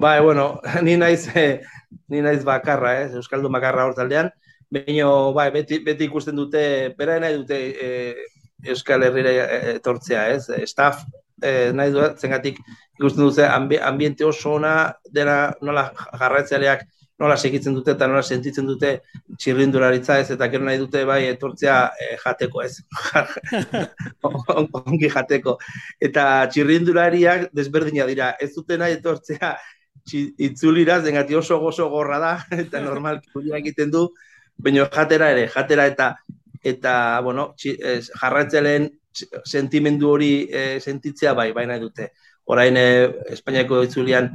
Bai, 0.00 0.20
bueno, 0.24 0.60
ni 0.86 0.96
naiz, 0.96 1.28
eh, 1.36 1.60
ni 2.08 2.22
naiz 2.24 2.42
bakarra, 2.44 2.96
eh, 3.02 3.08
Euskaldun 3.20 3.52
bakarra 3.52 3.86
hor 3.86 3.94
taldean, 3.98 4.32
baina 4.72 5.08
bai, 5.36 5.50
beti, 5.54 5.80
beti 5.84 6.08
ikusten 6.08 6.36
dute, 6.38 6.62
bera 6.98 7.18
nahi 7.20 7.36
dute 7.42 7.58
eh, 7.58 8.28
Euskal 8.70 9.02
Herriera 9.06 9.32
etortzea, 9.74 10.26
ez? 10.34 10.68
Staff 10.68 11.04
eh, 11.42 11.72
nahi 11.72 11.92
du, 11.94 12.06
zengatik 12.18 12.58
ikusten 12.98 13.24
dute 13.24 13.46
ambiente 13.48 14.24
oso 14.24 14.54
ona 14.58 14.92
dena 15.12 15.52
nola 15.62 15.90
jarraitzaileak 15.96 16.86
nola 17.20 17.36
segitzen 17.36 17.74
dute 17.76 17.92
eta 17.92 18.06
nola 18.08 18.22
sentitzen 18.22 18.66
dute 18.66 18.94
txirrindularitza 19.36 20.18
ez 20.22 20.30
eta 20.36 20.48
gero 20.52 20.64
nahi 20.64 20.78
dute 20.80 21.04
bai 21.04 21.20
etortzea 21.28 21.76
jateko 22.22 22.62
ez. 22.64 22.78
Ongi 24.80 25.10
jateko. 25.12 25.58
Eta 26.00 26.24
txirrindulariak 26.52 27.50
desberdina 27.52 28.08
dira. 28.08 28.32
Ez 28.40 28.54
dute 28.54 28.80
nahi 28.80 28.96
etortzea 28.96 29.52
itzulira 30.48 31.02
zengati 31.04 31.36
oso 31.36 31.60
gozo 31.60 31.90
gorra 31.92 32.18
da 32.18 32.32
eta 32.64 32.80
normal 32.80 33.20
egiten 33.60 33.92
du 33.92 34.08
baina 34.56 34.88
jatera 34.88 35.30
ere 35.36 35.46
jatera 35.52 35.86
eta 35.92 36.14
eta, 36.62 37.20
bueno, 37.24 37.54
jarratzeleen 38.20 38.90
sentimendu 39.44 40.10
hori 40.10 40.48
e, 40.50 40.80
sentitzea 40.80 41.34
bai, 41.34 41.50
baina 41.52 41.78
dute. 41.78 42.12
Orain, 42.50 42.76
e, 42.76 42.86
Espainiako 43.34 43.82
itzulian, 43.86 44.30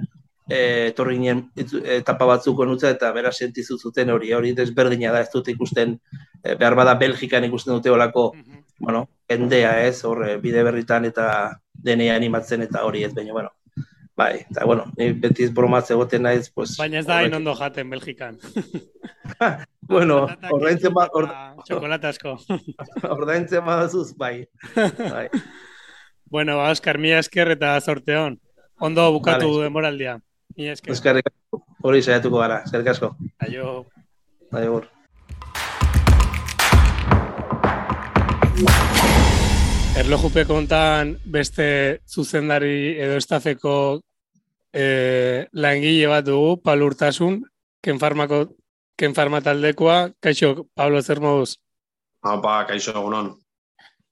e, 0.49 0.91
torri 0.95 1.17
nien 1.19 1.45
etapa 1.55 2.27
batzuk 2.29 2.59
onutza, 2.65 2.91
eta 2.95 3.11
bera 3.15 3.31
sentizu 3.31 3.77
zuten 3.77 4.11
hori, 4.13 4.33
hori 4.33 4.53
desberdina 4.57 5.11
da, 5.15 5.23
ez 5.25 5.31
dute 5.33 5.55
ikusten, 5.55 5.97
e, 6.43 6.55
behar 6.55 6.75
bada 6.75 6.95
Belgikan 6.99 7.47
ikusten 7.47 7.77
dute 7.77 7.93
olako, 7.93 8.31
mm 8.35 8.61
bueno, 8.77 9.05
endea 9.31 9.85
ez, 9.87 10.03
hor, 10.03 10.19
bide 10.43 10.59
berritan 10.67 11.05
eta 11.07 11.25
denea 11.71 12.17
animatzen 12.19 12.65
eta 12.65 12.81
hori 12.83 13.05
ez, 13.05 13.13
baina, 13.15 13.31
bueno, 13.31 13.53
bai, 14.15 14.45
eta, 14.49 14.65
bueno, 14.65 14.85
ni 14.97 15.11
beti 15.11 15.43
ez 15.43 15.53
bromatze 15.53 15.95
goten 15.99 16.23
naiz, 16.23 16.49
pues... 16.49 16.77
Baina 16.79 16.99
ez 17.01 17.05
da 17.07 17.19
hain 17.19 17.33
ondo 17.35 17.55
jaten 17.55 17.89
Belgikan. 17.89 18.37
bueno, 19.81 20.27
ordaintzen 20.51 20.93
ba... 20.95 21.09
Or... 21.13 21.27
Txokolata 21.67 22.13
asko. 22.13 22.37
ordaintzen 23.17 23.65
badazuz, 23.65 24.13
bai. 24.17 24.47
bai. 24.75 25.27
bueno, 26.25 26.57
ba, 26.57 26.71
Oskar, 26.71 26.97
mila 26.97 27.19
esker 27.19 27.55
eta 27.57 27.75
sorteon. 27.81 28.39
Ondo 28.79 29.11
bukatu 29.11 29.51
vale. 29.51 29.63
demoraldia. 29.69 30.19
Mila 30.55 30.75
esker. 30.75 30.95
Esker, 30.95 31.21
hori 31.83 32.03
saiatuko 32.03 32.43
gara. 32.43 32.63
Esker 32.65 32.89
asko. 32.95 33.15
Aio. 33.47 33.85
Aio. 34.51 34.83
Erlojupe 39.95 40.43
kontan 40.43 41.13
beste 41.31 41.65
zuzendari 42.03 42.97
edo 42.99 43.15
estafeko 43.15 43.75
eh, 44.75 45.47
langile 45.55 46.09
bat 46.11 46.25
dugu, 46.27 46.57
palurtasun, 46.59 47.39
kenfarmako 47.79 48.41
Ken 48.99 49.15
Farma 49.15 49.41
taldekoa, 49.43 50.11
kaixo, 50.23 50.67
Pablo, 50.75 51.01
zer 51.01 51.19
moduz? 51.19 51.57
Haupa, 52.23 52.61
kaixo, 52.67 52.91
egunon. 52.95 53.33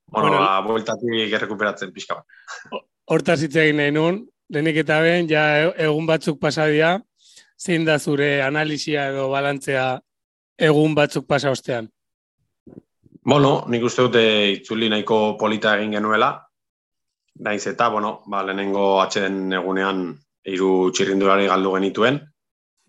Bueno, 0.08 0.30
bueno 0.30 0.40
ba, 0.40 0.62
bueltatik 0.63 1.36
errekuperatzen 1.38 1.92
pixka 1.96 2.20
bat. 2.20 2.84
Hortaz 3.12 3.40
hitz 3.44 3.56
egin 3.56 3.80
nahi 3.80 3.94
nun, 3.96 4.22
lehenik 4.52 4.82
eta 4.84 5.00
ben, 5.04 5.28
ja 5.28 5.44
e, 5.62 5.70
egun 5.88 6.08
batzuk 6.08 6.40
pasadia, 6.40 6.98
zein 7.60 7.88
da 7.88 7.98
zure 8.00 8.42
analizia 8.44 9.08
edo 9.12 9.30
balantzea 9.32 9.88
egun 10.70 10.96
batzuk 10.96 11.28
pasa 11.28 11.52
ostean? 11.56 11.88
Bueno, 13.25 13.63
nik 13.72 13.84
uste 13.88 14.03
dute 14.08 14.24
itzuli 14.58 14.89
nahiko 14.92 15.38
polita 15.39 15.77
egin 15.77 15.96
genuela, 15.96 16.34
naiz 17.39 17.63
eta, 17.68 17.88
bueno, 17.89 18.22
ba, 18.27 18.44
lehenengo 18.44 19.01
atxeden 19.01 19.53
egunean 19.60 20.06
hiru 20.44 20.92
txirrindulari 20.92 21.48
galdu 21.48 21.72
genituen, 21.77 22.20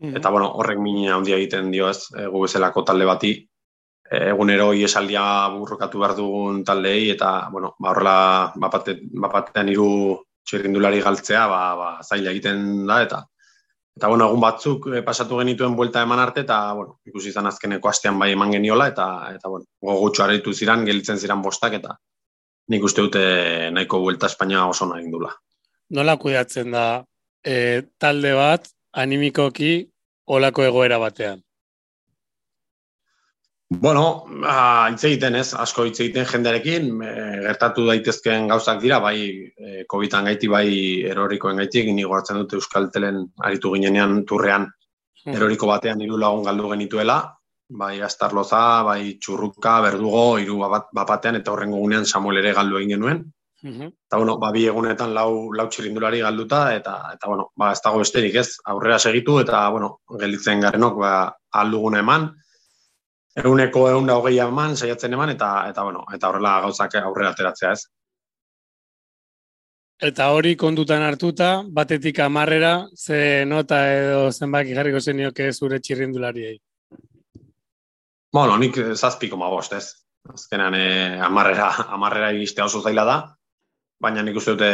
-hmm. 0.05 0.17
Eta, 0.17 0.31
bueno, 0.31 0.50
horrek 0.59 0.79
mina 0.79 1.17
handia 1.17 1.37
egiten 1.37 1.71
dio 1.71 1.88
ez, 1.91 2.11
e, 2.12 2.26
gu 2.26 2.45
bezalako 2.45 2.85
talde 2.85 3.05
bati, 3.09 3.33
e, 4.11 4.17
egunero 4.31 4.73
iesaldia 4.75 5.25
burrokatu 5.57 6.03
behar 6.03 6.17
dugun 6.17 6.64
taldei, 6.64 7.11
eta, 7.14 7.49
bueno, 7.53 7.75
ba, 7.79 7.91
horrela, 7.93 8.17
bapatean 8.57 9.69
hiru 9.73 9.91
txirrindulari 10.45 11.00
galtzea, 11.00 11.47
ba, 11.49 11.62
ba, 11.79 11.91
zaila 12.03 12.35
egiten 12.35 12.87
da, 12.87 13.00
eta, 13.07 13.25
eta, 13.97 14.09
bueno, 14.09 14.29
egun 14.29 14.43
batzuk 14.43 14.89
e, 14.91 15.03
pasatu 15.07 15.39
genituen 15.39 15.77
buelta 15.77 16.03
eman 16.03 16.19
arte, 16.19 16.43
eta, 16.47 16.59
bueno, 16.75 16.99
ikusi 17.07 17.31
izan 17.31 17.47
azkeneko 17.51 17.89
astean 17.89 18.19
bai 18.19 18.33
eman 18.35 18.53
geniola, 18.57 18.89
eta, 18.91 19.07
eta 19.35 19.53
bueno, 19.53 19.67
gogutxo 19.83 20.25
areitu 20.25 20.53
ziran, 20.53 20.85
gelitzen 20.87 21.19
ziran 21.19 21.43
bostak, 21.43 21.79
eta 21.81 21.97
nik 22.73 22.85
uste 22.85 23.05
dute 23.05 23.25
nahiko 23.75 24.01
buelta 24.01 24.31
Espainia 24.31 24.67
oso 24.67 24.89
nahi 24.89 25.07
dula. 25.13 25.31
Nola 25.95 26.17
kuidatzen 26.17 26.73
da 26.73 26.87
e, 27.45 27.83
talde 28.01 28.33
bat, 28.35 28.71
animikoki 28.95 29.75
olako 30.27 30.65
egoera 30.65 30.99
batean? 30.99 31.43
Bueno, 33.81 34.25
ah, 34.47 34.88
hitz 34.93 35.04
egiten 35.04 35.37
ez, 35.37 35.54
asko 35.54 35.85
hitz 35.88 35.99
egiten 36.00 36.26
jendearekin, 36.28 36.88
e, 37.02 37.12
gertatu 37.47 37.87
daitezkeen 37.88 38.49
gauzak 38.49 38.81
dira, 38.83 38.99
bai 39.00 39.19
e, 39.57 39.85
COVID-an 39.88 40.28
gaiti, 40.31 40.49
bai 40.49 40.69
erorikoen 41.11 41.61
gaitik, 41.62 41.90
ni 41.93 42.04
goratzen 42.04 42.40
dute 42.43 42.59
Euskal 42.59 42.90
Telen 42.93 43.23
aritu 43.43 43.73
ginenean 43.75 44.25
turrean, 44.25 44.69
Mhm. 45.25 45.37
eroriko 45.37 45.66
batean 45.66 46.00
hiru 46.04 46.19
lagun 46.21 46.45
galdu 46.45 46.71
genituela, 46.75 47.16
bai 47.71 48.00
Astarloza, 48.02 48.83
bai 48.85 49.14
Txurruka, 49.19 49.81
Berdugo, 49.81 50.38
hiru 50.38 50.59
bat, 50.59 50.90
bat 50.93 51.09
batean 51.09 51.37
eta 51.37 51.52
horrengo 51.52 51.78
gunean 51.81 52.04
Samuel 52.04 52.43
ere 52.43 52.52
galdu 52.52 52.76
egin 52.76 52.90
genuen. 52.99 53.25
Mhm. 53.62 53.83
Eta 54.07 54.19
bueno, 54.19 54.37
ba, 54.38 54.50
bi 54.52 54.66
egunetan 54.66 55.14
lau, 55.14 55.50
lau 55.57 55.66
txirrindulari 55.69 56.21
galduta, 56.21 56.75
eta, 56.76 56.99
eta 57.14 57.28
bueno, 57.28 57.50
ba, 57.57 57.73
ez 57.73 57.81
dago 57.81 57.99
besterik 58.02 58.35
ez, 58.35 58.59
aurrera 58.66 58.99
segitu, 58.99 59.40
eta 59.40 59.69
bueno, 59.71 60.00
gelditzen 60.21 60.61
garenok, 60.61 60.99
ba, 60.99 61.12
alduguna 61.52 62.00
eman, 62.00 62.35
eguneko 63.43 63.88
egun 63.91 64.07
da 64.07 64.17
hogei 64.21 64.38
eman, 64.43 64.76
saiatzen 64.76 65.12
eman, 65.17 65.35
eta, 65.35 65.50
eta 65.71 65.85
bueno, 65.87 66.05
eta 66.14 66.31
horrela 66.31 66.61
gauzak 66.67 66.97
aurrera 67.03 67.35
ateratzea 67.35 67.73
ez. 67.73 67.83
Eta 70.05 70.29
hori 70.35 70.55
kondutan 70.59 71.03
hartuta, 71.07 71.49
batetik 71.76 72.19
amarrera, 72.21 72.73
ze 72.97 73.45
nota 73.47 73.79
edo 73.93 74.31
zenbaki 74.33 74.75
jarriko 74.75 75.00
zenioke 75.00 75.53
zure 75.53 75.79
txirrindulariei. 75.81 76.59
Bueno, 78.35 78.59
nik 78.59 78.76
eh, 78.83 78.95
zazpi 78.95 79.31
koma 79.31 79.49
bost 79.49 79.73
ez. 79.73 79.85
Azkenean, 80.35 80.75
eh, 80.75 81.21
amarrera, 81.23 81.71
amarrera 81.95 82.33
iristea 82.35 82.67
oso 82.67 82.81
zaila 82.83 83.05
da, 83.07 83.17
baina 84.00 84.23
nik 84.25 84.37
uste 84.41 84.57
dute 84.57 84.71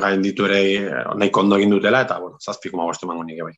gain 0.00 0.22
ditu 0.24 0.48
ere 0.48 0.60
eh, 0.80 1.04
nahiko 1.14 1.44
ondo 1.44 1.60
egin 1.60 1.76
dutela, 1.76 2.02
eta 2.02 2.18
bueno, 2.18 2.40
zazpi 2.42 2.74
koma 2.74 2.88
bost 2.90 3.06
emango 3.06 3.22
nik 3.24 3.42
bai. 3.46 3.54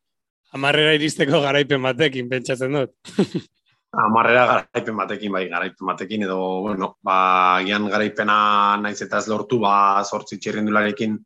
Amarrera 0.56 0.92
iristeko 0.98 1.40
garaipen 1.40 1.82
batekin, 1.82 2.28
pentsatzen 2.28 2.76
dut. 2.76 2.94
Amarrera 3.96 4.44
garaipen 4.46 4.96
batekin, 4.96 5.32
bai, 5.32 5.46
garaipen 5.48 5.88
batekin, 5.88 6.24
edo, 6.26 6.38
bueno, 6.66 6.96
ba, 7.04 7.60
gian 7.64 7.86
garaipena 7.88 8.36
naiz 8.82 8.98
eta 9.02 9.22
ez 9.22 9.28
lortu, 9.32 9.58
ba, 9.62 10.04
sortzi 10.04 10.36
txirrindularekin 10.36 11.16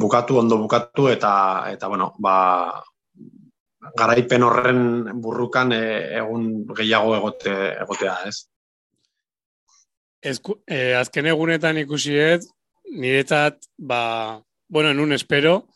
bukatu, 0.00 0.38
ondo 0.40 0.56
bukatu, 0.62 1.08
eta, 1.12 1.32
eta 1.68 1.90
bueno, 1.92 2.14
ba, 2.18 2.36
garaipen 3.96 4.46
horren 4.46 4.80
burrukan 5.20 5.74
e, 5.76 5.82
egun 6.22 6.46
gehiago 6.78 7.16
egote, 7.18 7.56
egotea, 7.82 8.16
ez? 8.30 8.36
Ezku, 10.32 10.60
eh, 10.68 10.96
azken 10.96 11.28
egunetan 11.32 11.80
ikusi 11.80 12.16
ez, 12.20 12.46
niretzat, 12.96 13.60
ba, 13.76 14.40
bueno, 14.68 14.94
nun 14.94 15.12
espero, 15.12 15.66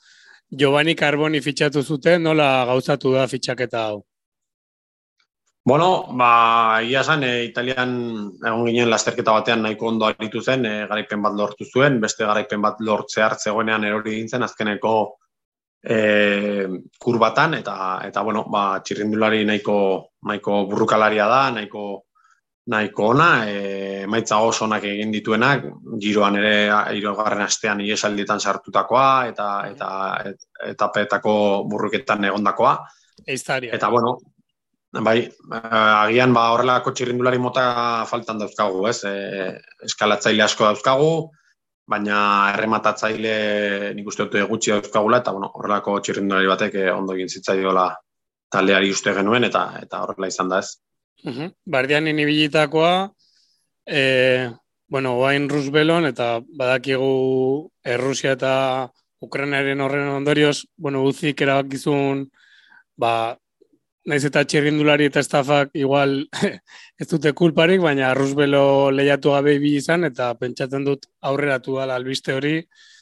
Giovanni 0.51 0.95
Carboni 0.95 1.41
fitxatu 1.45 1.83
zuten, 1.83 2.23
nola 2.23 2.65
gauzatu 2.69 3.13
da 3.17 3.29
fitxaketa 3.29 3.87
hau? 3.89 4.03
Bueno, 5.67 6.07
ba, 6.13 6.83
ia 6.85 7.01
esan, 7.01 7.23
e, 7.25 7.45
Italian 7.49 7.93
egon 8.37 8.67
ginen 8.69 8.91
lasterketa 8.93 9.33
batean 9.33 9.63
nahiko 9.65 9.87
ondo 9.89 10.05
aritu 10.05 10.43
zen, 10.45 10.67
e, 10.69 10.73
garaipen 10.91 11.23
bat 11.25 11.33
lortu 11.39 11.65
zuen, 11.65 11.97
beste 12.03 12.27
garaipen 12.29 12.61
bat 12.61 12.83
lortzear 12.85 13.39
zegoenean 13.41 13.87
erori 13.89 14.19
gintzen 14.19 14.45
azkeneko 14.45 14.93
e, 15.81 16.01
kurbatan, 17.01 17.57
eta, 17.63 17.77
eta 18.05 18.25
bueno, 18.27 18.43
ba, 18.53 18.83
txirrindulari 18.85 19.47
nahiko, 19.49 19.79
nahiko 20.29 20.59
burrukalaria 20.69 21.31
da, 21.33 21.41
nahiko, 21.57 21.87
nahiko 22.69 23.09
ona, 23.15 23.31
e, 23.49 24.05
maitza 24.05 24.43
oso 24.45 24.67
onak 24.69 24.85
egin 24.93 25.17
dituenak, 25.17 25.65
giroan 26.05 26.37
ere 26.43 26.55
hirugarren 26.93 27.47
astean 27.47 27.81
iesaldietan 27.81 28.45
sartutakoa, 28.45 29.09
eta, 29.33 29.49
eta, 29.73 29.91
et, 30.29 30.47
etapetako 30.77 31.35
burruketan 31.73 32.29
egondakoa. 32.35 32.77
Eiztaria. 33.25 33.73
Eta, 33.73 33.89
bueno, 33.89 34.19
bai, 35.03 35.19
eh, 35.25 35.61
agian 36.05 36.35
ba, 36.35 36.51
horrelako 36.55 36.93
txirrindulari 36.93 37.39
mota 37.39 38.05
faltan 38.07 38.39
dauzkagu, 38.39 38.87
ez? 38.89 39.01
E, 39.09 39.15
eskalatzaile 39.89 40.45
asko 40.45 40.69
dauzkagu, 40.69 41.11
baina 41.91 42.19
errematatzaile 42.55 43.93
nik 43.97 44.07
uste 44.09 44.27
dute 44.27 44.45
gutxi 44.49 44.73
dauzkagula, 44.73 45.21
eta 45.21 45.35
bueno, 45.37 45.51
horrelako 45.55 45.99
txirrindulari 46.01 46.51
batek 46.53 46.81
eh, 46.81 46.91
ondo 46.93 47.17
egin 47.17 47.29
zitzaiola 47.29 47.91
taldeari 48.55 48.91
uste 48.95 49.15
genuen, 49.17 49.45
eta 49.51 49.67
eta 49.83 50.03
horrela 50.05 50.31
izan 50.31 50.53
da 50.53 50.61
ez. 50.63 50.77
Uhum. 51.25 51.51
Bardian 51.67 52.09
inibilitakoa, 52.09 53.09
e, 53.87 54.51
bueno, 54.89 55.17
oain 55.21 55.49
Rusbelon, 55.51 56.07
eta 56.07 56.39
badakigu 56.59 57.71
Errusia 57.85 58.35
eta 58.37 58.53
Ukrainaren 59.25 59.81
horren 59.81 60.09
ondorioz, 60.13 60.65
bueno, 60.77 61.03
uzik 61.09 61.41
erabakizun, 61.41 62.27
ba, 63.01 63.35
naiz 64.07 64.25
eta 64.29 64.43
txirrindulari 64.45 65.07
eta 65.11 65.21
estafak 65.25 65.71
igual 65.81 66.17
ez 67.01 67.07
dute 67.09 67.33
kulparik, 67.33 67.81
baina 67.81 68.13
Rusbelo 68.15 68.91
lehiatu 68.91 69.31
gabe 69.33 69.55
ibili 69.57 69.81
izan, 69.81 70.05
eta 70.05 70.33
pentsatzen 70.41 70.85
dut 70.85 71.07
aurreratu 71.23 71.79
dala 71.81 71.97
albiste 71.97 72.35
hori, 72.37 72.59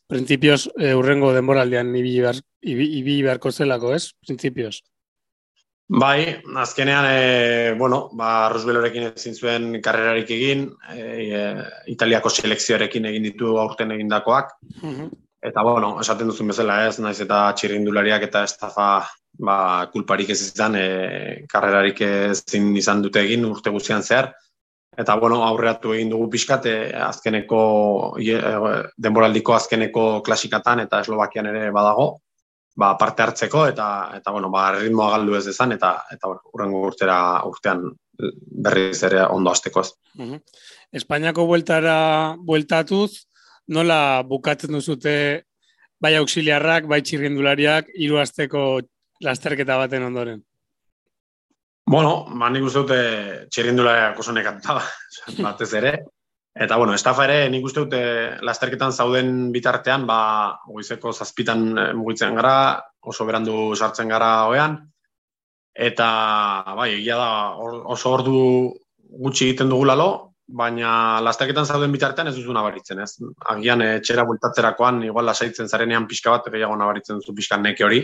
printzipioz 0.08 0.68
e, 0.78 0.94
urrengo 0.94 1.32
denboraldean 1.32 1.90
ibili 1.96 2.20
behar, 2.20 2.38
ibi- 2.62 2.90
ibili 3.00 3.22
beharko 3.26 3.50
zelako, 3.52 3.94
ez? 3.96 4.12
Printzipioz. 4.26 4.80
Bai, 5.92 6.38
azkenean, 6.56 7.04
e, 7.10 7.72
bueno, 7.76 8.08
ba, 8.16 8.48
Rusbelorekin 8.48 9.10
ezin 9.10 9.34
zuen 9.36 9.66
karrerarik 9.84 10.30
egin, 10.32 10.68
e, 10.94 11.02
e, 11.26 11.42
Italiako 11.92 12.30
selekzioarekin 12.32 13.10
egin 13.10 13.26
ditu 13.30 13.58
aurten 13.58 13.90
egindakoak, 13.98 14.54
Mhm. 14.82 15.10
Eta, 15.42 15.62
bueno, 15.66 15.96
esaten 16.00 16.28
duzun 16.30 16.46
bezala 16.52 16.86
ez, 16.86 17.00
naiz 17.02 17.16
eta 17.20 17.48
txirrindulariak 17.58 18.22
eta 18.28 18.44
estafa 18.46 18.84
ba, 19.42 19.88
kulparik 19.92 20.30
ez 20.32 20.40
izan, 20.46 20.76
e, 20.78 20.86
karrerarik 21.50 22.00
ezin 22.06 22.72
izan 22.78 23.02
dute 23.02 23.22
egin 23.26 23.44
urte 23.48 23.70
guztian 23.74 24.02
zehar. 24.02 24.32
Eta, 24.92 25.16
bueno, 25.16 25.40
aurreatu 25.46 25.94
egin 25.96 26.10
dugu 26.12 26.28
pixkat, 26.34 26.68
e, 26.68 26.76
azkeneko, 27.06 27.62
e, 28.20 28.36
denboraldiko 29.06 29.56
azkeneko 29.56 30.04
klasikatan 30.26 30.84
eta 30.84 31.00
Eslovakian 31.04 31.48
ere 31.50 31.70
badago, 31.74 32.06
ba, 32.76 32.94
parte 33.00 33.24
hartzeko 33.24 33.66
eta, 33.72 33.88
eta 34.18 34.34
bueno, 34.34 34.50
ba, 34.52 34.70
ritmoa 34.78 35.10
galdu 35.16 35.36
ez 35.36 35.46
dezan, 35.48 35.72
eta, 35.78 35.94
eta 36.12 36.28
bueno, 36.28 36.44
urrengo 36.54 36.86
urtera 36.92 37.18
urtean 37.48 37.88
berriz 38.66 39.02
ere 39.08 39.24
ondo 39.24 39.50
azteko 39.50 39.80
ez. 39.80 39.90
Mhm. 40.14 40.40
Espainiako 40.92 41.46
bueltara 41.48 42.36
bueltatuz, 42.38 43.24
nola 43.72 44.22
bukatzen 44.28 44.74
duzute 44.76 45.14
bai 46.02 46.16
auxiliarrak, 46.18 46.88
bai 46.90 47.00
txirrindulariak, 47.00 47.88
hiru 47.94 48.18
asteko 48.20 48.82
lasterketa 49.22 49.76
baten 49.80 50.04
ondoren. 50.06 50.42
Bueno, 51.92 52.24
ba, 52.38 52.48
nik 52.50 52.64
uste 52.68 52.82
dute 52.84 52.98
txirrindulariak 53.52 54.18
oso 54.18 54.34
nekatuta 54.34 54.78
batez 55.46 55.72
ere. 55.78 55.96
Eta, 56.52 56.76
bueno, 56.76 56.92
estafa 56.94 57.24
ere, 57.24 57.48
nik 57.48 57.64
uste 57.64 57.86
dute 57.86 58.02
lasterketan 58.44 58.92
zauden 58.92 59.50
bitartean, 59.54 60.04
ba, 60.06 60.18
goizeko 60.68 61.12
zazpitan 61.12 61.62
eh, 61.78 61.92
mugitzen 61.96 62.36
gara, 62.36 62.56
oso 63.08 63.24
berandu 63.28 63.72
sartzen 63.74 64.12
gara 64.12 64.32
hoean. 64.50 64.76
Eta, 65.72 66.08
bai, 66.76 66.90
egia 66.98 67.16
da, 67.16 67.30
oso 67.56 68.12
ordu 68.12 68.36
gutxi 69.24 69.48
egiten 69.48 69.72
dugu 69.72 69.88
lalo, 69.88 70.10
baina 70.52 71.20
lasterketan 71.24 71.64
zauden 71.64 71.92
bitartean 71.94 72.28
ez 72.28 72.34
duzu 72.36 72.52
nabaritzen, 72.52 73.00
ez? 73.00 73.16
Agian 73.54 73.80
etxera 73.86 74.26
bultatzerakoan, 74.28 75.00
igual 75.08 75.24
lasaitzen 75.30 75.72
zarenean 75.72 76.06
pixka 76.10 76.34
bat, 76.34 76.52
gehiago 76.52 76.76
nabaritzen 76.76 77.20
duzu 77.20 77.32
pixka 77.38 77.56
neke 77.56 77.88
hori, 77.88 78.02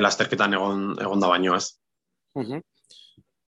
lasterketan 0.00 0.54
egon, 0.54 0.84
egon 1.00 1.20
da 1.20 1.28
baino, 1.28 1.56
ez? 1.56 1.74
Mhm. 2.38 2.62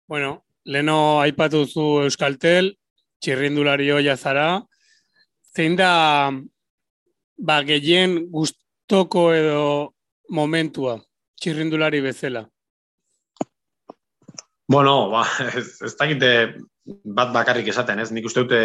Bueno, 0.09 0.44
leno 0.64 1.20
aipatu 1.20 1.64
zu 1.66 1.85
Euskaltel, 2.05 2.75
txirrindulari 3.23 3.90
hoia 3.90 4.16
zara, 4.16 4.64
zein 5.55 5.77
da 5.77 6.31
ba, 7.38 7.62
gehien 7.64 8.25
gustoko 8.33 9.31
edo 9.33 9.94
momentua 10.35 10.99
txirrindulari 11.40 12.01
bezala? 12.05 12.44
Bueno, 14.68 15.11
ba, 15.12 15.25
ez, 15.59 15.81
ez 15.85 15.94
dakite 16.01 16.31
bat 17.05 17.33
bakarrik 17.35 17.68
esaten, 17.73 18.01
ez? 18.01 18.11
Nik 18.12 18.29
uste 18.29 18.44
dute 18.44 18.61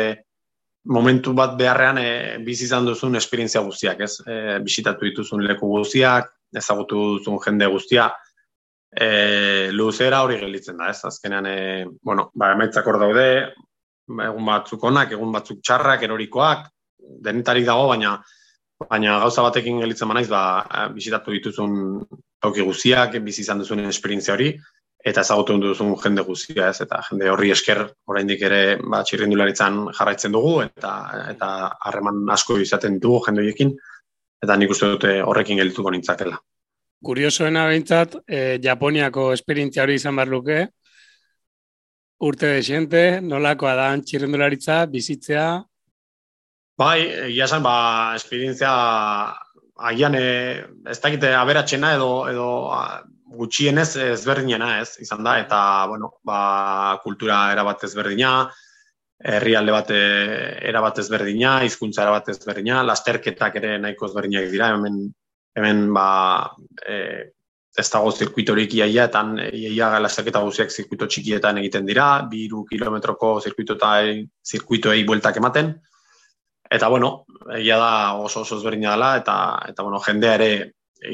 momentu 0.90 1.34
bat 1.36 1.58
beharrean 1.60 2.00
e, 2.00 2.10
bizi 2.46 2.66
izan 2.68 2.88
duzun 2.88 3.20
esperientzia 3.20 3.62
guztiak, 3.66 4.04
ez? 4.08 4.14
E, 4.24 4.60
bisitatu 4.64 5.08
dituzun 5.08 5.44
leku 5.46 5.68
guztiak, 5.76 6.32
ezagutu 6.56 7.02
duzun 7.18 7.40
jende 7.44 7.68
guztia, 7.70 8.10
e, 8.92 9.70
luzera 9.72 10.24
hori 10.26 10.40
gelditzen 10.42 10.78
da, 10.78 10.90
ez? 10.90 11.04
Azkenean, 11.06 11.46
e, 11.46 11.86
bueno, 12.02 12.30
ba, 12.34 12.54
emaitzak 12.56 12.88
hor 12.88 13.00
daude, 13.02 13.28
egun 14.10 14.50
batzuk 14.50 14.84
onak, 14.90 15.14
egun 15.18 15.32
batzuk 15.36 15.62
txarrak, 15.62 16.04
erorikoak, 16.08 16.68
denetarik 17.26 17.68
dago, 17.70 17.88
baina 17.94 18.18
baina 18.80 19.18
gauza 19.20 19.44
batekin 19.44 19.82
gelditzen 19.84 20.08
banaiz, 20.08 20.30
ba, 20.32 20.42
bisitatu 20.96 21.34
dituzun 21.36 21.74
toki 22.40 22.64
guztiak, 22.64 23.18
bizi 23.26 23.44
izan 23.44 23.60
duzun 23.60 23.84
esperientzia 23.90 24.38
hori, 24.38 24.54
eta 25.06 25.24
ezagutu 25.26 25.58
duzun 25.64 25.94
jende 26.00 26.24
guztia, 26.28 26.70
ez? 26.70 26.82
Eta 26.86 27.02
jende 27.10 27.30
horri 27.32 27.52
esker 27.56 27.84
oraindik 28.12 28.42
ere 28.48 28.62
ba, 28.80 29.02
txirrindularitzan 29.04 29.82
jarraitzen 29.98 30.36
dugu, 30.36 30.54
eta 30.66 30.94
eta 31.34 31.50
harreman 31.90 32.24
asko 32.36 32.60
izaten 32.64 33.00
dugu 33.04 33.22
jende 33.28 33.44
horiekin, 33.44 33.76
eta 34.44 34.58
nik 34.58 34.72
uste 34.76 34.90
dute 34.94 35.16
horrekin 35.22 35.60
geldituko 35.62 35.92
nintzakela. 35.92 36.40
Kuriosoena 37.04 37.66
behintzat, 37.70 38.20
eh, 38.28 38.60
Japoniako 38.64 39.32
esperientzia 39.34 39.84
hori 39.84 39.96
izan 39.96 40.16
behar 40.20 40.28
luke, 40.28 40.60
urte 42.20 42.54
desiente, 42.58 43.22
nolakoa 43.22 43.76
da 43.76 43.90
txirrendularitza, 44.04 44.86
bizitzea, 44.92 45.50
Bai, 46.80 47.00
egia 47.28 47.44
esan, 47.44 47.64
ba, 47.66 48.16
esperientzia 48.16 48.72
agian 49.90 50.14
e, 50.16 50.28
ez 50.88 50.96
dakite 51.04 51.34
aberatxena 51.36 51.90
edo, 51.98 52.12
edo 52.32 52.46
a, 52.72 53.02
gutxienez 53.40 53.90
ezberdinena 54.06 54.70
ez, 54.80 54.94
izan 55.04 55.26
da, 55.28 55.36
eta, 55.44 55.60
bueno, 55.92 56.14
ba, 56.26 56.40
kultura 57.04 57.42
erabat 57.52 57.84
ezberdina, 57.90 58.32
herrialde 59.20 59.74
bat 59.76 59.92
eh, 59.92 60.60
erabat 60.70 61.02
ezberdina, 61.04 61.60
hizkuntza 61.68 62.06
erabat 62.06 62.32
ezberdina, 62.36 62.84
lasterketak 62.88 63.60
ere 63.60 63.76
nahiko 63.84 64.08
ezberdinak 64.08 64.48
dira, 64.52 64.72
hemen, 64.76 65.02
hemen 65.60 65.84
ba, 65.94 66.08
e, 66.88 66.96
ez 67.80 67.88
dago 67.92 68.12
zirkuitorik 68.12 68.74
iaia, 68.80 69.10
eta 69.10 69.24
iaia 69.52 69.92
lasterketa 70.00 70.42
guziak 70.44 70.72
zirkuito 70.72 71.08
txikietan 71.08 71.60
egiten 71.62 71.86
dira, 71.88 72.08
biru 72.32 72.64
kilometroko 72.72 73.36
zirkuitoei 73.44 75.04
bueltak 75.08 75.38
ematen, 75.44 75.76
Eta 76.70 76.88
bueno, 76.88 77.26
egia 77.58 77.78
da 77.82 77.94
oso 78.22 78.44
oso 78.46 78.60
ezberdina 78.60 78.92
dela 78.94 79.16
eta 79.18 79.36
eta 79.72 79.84
bueno, 79.86 80.00
jendea 80.06 80.36
ere 80.38 80.50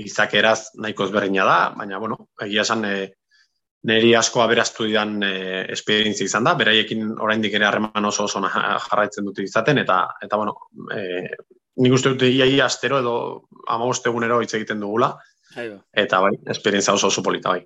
izakeraz 0.01 0.75
nahiko 0.83 1.05
ezberdina 1.07 1.45
da, 1.47 1.59
baina 1.77 1.99
bueno, 2.01 2.17
egia 2.43 2.65
esan 2.65 2.83
e, 2.83 2.95
neri 3.85 4.13
asko 4.17 4.41
aberastu 4.43 4.87
didan 4.89 5.19
e, 5.23 5.33
esperientzia 5.75 6.29
izan 6.29 6.47
da, 6.47 6.55
beraiekin 6.59 7.11
oraindik 7.21 7.53
ere 7.57 7.67
harreman 7.69 8.09
oso 8.09 8.25
oso 8.25 8.41
jarraitzen 8.41 9.27
dute 9.29 9.45
izaten 9.45 9.81
eta 9.83 9.99
eta 10.25 10.39
bueno, 10.41 10.55
e, 10.93 11.29
nik 11.83 11.95
uste 11.97 12.15
dute 12.15 12.29
ia 12.31 12.47
ia 12.49 12.65
astero 12.65 12.99
edo 13.03 13.15
15 13.69 14.11
egunero 14.11 14.41
hitz 14.41 14.53
egiten 14.57 14.81
dugula. 14.83 15.13
Eta 15.55 16.19
bai, 16.19 16.33
esperientzia 16.51 16.95
oso 16.97 17.07
oso 17.07 17.23
polita 17.23 17.53
bai. 17.53 17.61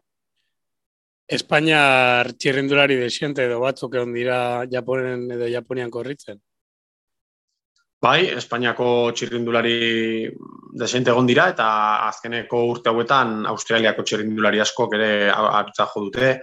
Espainiar 1.29 2.31
txirrindulari 2.41 2.97
desiente 2.97 3.45
edo 3.45 3.59
batzuk 3.61 3.95
egon 3.95 4.13
dira 4.17 4.65
Japonen 4.69 5.27
edo 5.35 5.49
Japonian 5.49 5.91
korritzen. 5.93 6.39
Bai, 7.99 8.29
Espainiako 8.31 9.11
txirrindulari 9.11 10.29
desente 10.79 11.11
egon 11.11 11.27
dira 11.27 11.49
eta 11.51 11.65
azkeneko 12.07 12.61
urte 12.69 12.93
hauetan 12.93 13.43
Australiako 13.51 14.05
txirrindulari 14.07 14.61
asko 14.63 14.87
ere 14.95 15.09
hartza 15.33 15.87
jo 15.91 16.05
dute, 16.05 16.37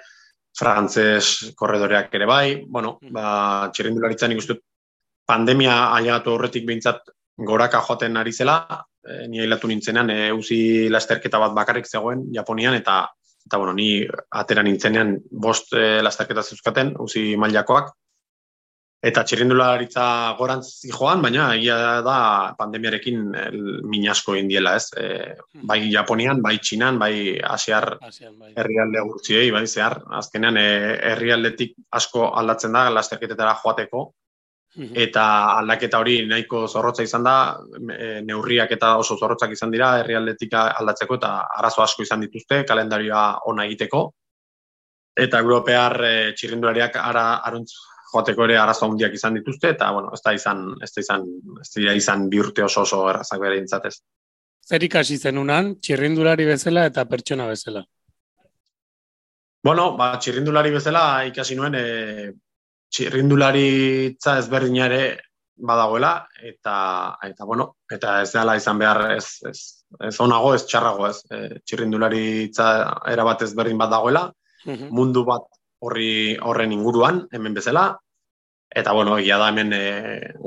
frantzes 0.56 1.52
korredoreak 1.56 2.12
ere 2.18 2.28
bai, 2.28 2.46
bueno, 2.68 2.96
mm. 3.00 3.12
ba, 3.12 3.28
txirrindularitzen 3.72 4.34
ikustut 4.36 4.60
pandemia 5.28 5.78
ailegatu 5.96 6.34
horretik 6.34 6.66
behintzat 6.68 7.08
goraka 7.48 7.80
joaten 7.84 8.16
ari 8.20 8.32
zela, 8.32 8.58
e, 9.04 9.26
ni 9.28 9.40
ailatu 9.44 9.68
nintzenean, 9.68 10.12
e, 10.12 10.30
uzi 10.32 10.58
lasterketa 10.92 11.40
bat 11.42 11.56
bakarrik 11.56 11.88
zegoen 11.88 12.28
Japonian, 12.36 12.76
eta, 12.78 13.02
eta 13.48 13.60
bueno, 13.60 13.72
ni 13.76 13.90
atera 14.42 14.64
nintzenean 14.64 15.16
bost 15.30 15.72
e, 15.76 16.02
lasterketa 16.04 16.44
zeuzkaten, 16.44 16.94
uzi 17.04 17.30
mailakoak, 17.40 17.92
Eta 19.06 19.22
txirrindularitza 19.22 20.04
gorantz 20.38 20.88
joan, 20.90 21.20
baina 21.22 21.50
egia 21.54 21.76
da 22.02 22.16
pandemiarekin 22.58 23.20
minasko 23.86 24.34
indiela, 24.34 24.72
ez? 24.80 24.88
E, 24.98 25.36
bai 25.68 25.78
Japonian, 25.92 26.40
bai 26.42 26.56
Txinan, 26.58 26.98
bai 26.98 27.36
Asiar 27.54 27.86
bai. 28.00 28.50
herrialde 28.58 29.04
gurtziei, 29.06 29.52
bai 29.54 29.64
zehar. 29.66 30.00
Azkenean 30.20 30.58
e, 30.58 30.66
herrialdetik 31.12 31.76
asko 32.00 32.32
aldatzen 32.40 32.74
da 32.74 32.88
lasterketetara 32.98 33.54
joateko. 33.62 34.06
Eta 34.76 35.22
aldaketa 35.56 36.02
hori 36.02 36.18
nahiko 36.28 36.66
zorrotza 36.68 37.04
izan 37.06 37.22
da, 37.24 37.36
e, 37.94 38.20
neurriak 38.26 38.74
eta 38.76 38.96
oso 39.00 39.16
zorrotzak 39.16 39.54
izan 39.54 39.70
dira 39.72 39.94
herrialdetik 40.02 40.52
aldatzeko 40.58 41.16
eta 41.16 41.30
arazo 41.62 41.82
asko 41.84 42.04
izan 42.04 42.26
dituzte 42.26 42.64
kalendarioa 42.68 43.26
ona 43.52 43.64
egiteko. 43.70 44.06
Eta 45.16 45.40
europear 45.40 46.02
e, 46.04 46.16
txirrindulariak 46.36 46.98
ara, 47.00 47.28
aruntz, 47.48 47.72
joateko 48.12 48.44
ere 48.46 48.58
arazo 48.60 48.86
handiak 48.86 49.14
izan 49.16 49.36
dituzte 49.38 49.72
eta 49.74 49.90
bueno, 49.92 50.12
ez 50.14 50.22
da 50.24 50.34
izan 50.36 50.62
ez 50.82 50.92
da 50.94 51.02
izan 51.04 51.26
ez 51.62 51.68
da 51.74 51.96
izan 51.98 52.28
bi 52.30 52.40
urte 52.42 52.64
oso 52.64 52.84
oso 52.86 53.02
errazak 53.10 53.42
bere 53.42 53.58
intzatez. 53.62 53.96
Zer 54.66 54.82
ikasi 54.82 55.18
zenunan 55.18 55.76
txirrindulari 55.80 56.46
bezala 56.48 56.86
eta 56.90 57.04
pertsona 57.10 57.46
bezala? 57.50 57.84
Bueno, 59.66 59.92
ba, 59.98 60.12
txirrindulari 60.22 60.72
bezala 60.74 61.02
ikasi 61.26 61.56
nuen 61.58 61.74
e, 61.74 61.86
txirrindularitza 62.94 64.36
ezberdina 64.42 64.86
ere 64.86 65.02
badagoela 65.56 66.12
eta 66.50 66.76
eta 67.26 67.46
bueno, 67.48 67.72
eta 67.90 68.20
ez 68.22 68.30
dela 68.34 68.56
izan 68.58 68.78
behar 68.78 69.02
ez 69.16 69.26
ez 69.50 69.58
ez 70.08 70.14
onago 70.20 70.54
ez 70.54 70.64
txarrago 70.66 71.06
ez. 71.08 71.18
E, 71.30 71.60
txirrindularitza 71.64 72.66
era 73.10 73.26
bat 73.26 73.42
ezberdin 73.46 73.78
bat 73.78 73.90
dagoela, 73.90 74.26
mundu 74.90 75.24
bat 75.26 75.46
horri 75.86 76.36
horren 76.42 76.74
inguruan 76.74 77.24
hemen 77.32 77.54
bezala. 77.54 77.86
Eta 78.76 78.92
bueno, 78.92 79.14
egia 79.18 79.38
da 79.38 79.48
hemen 79.52 79.72
e, 79.72 79.82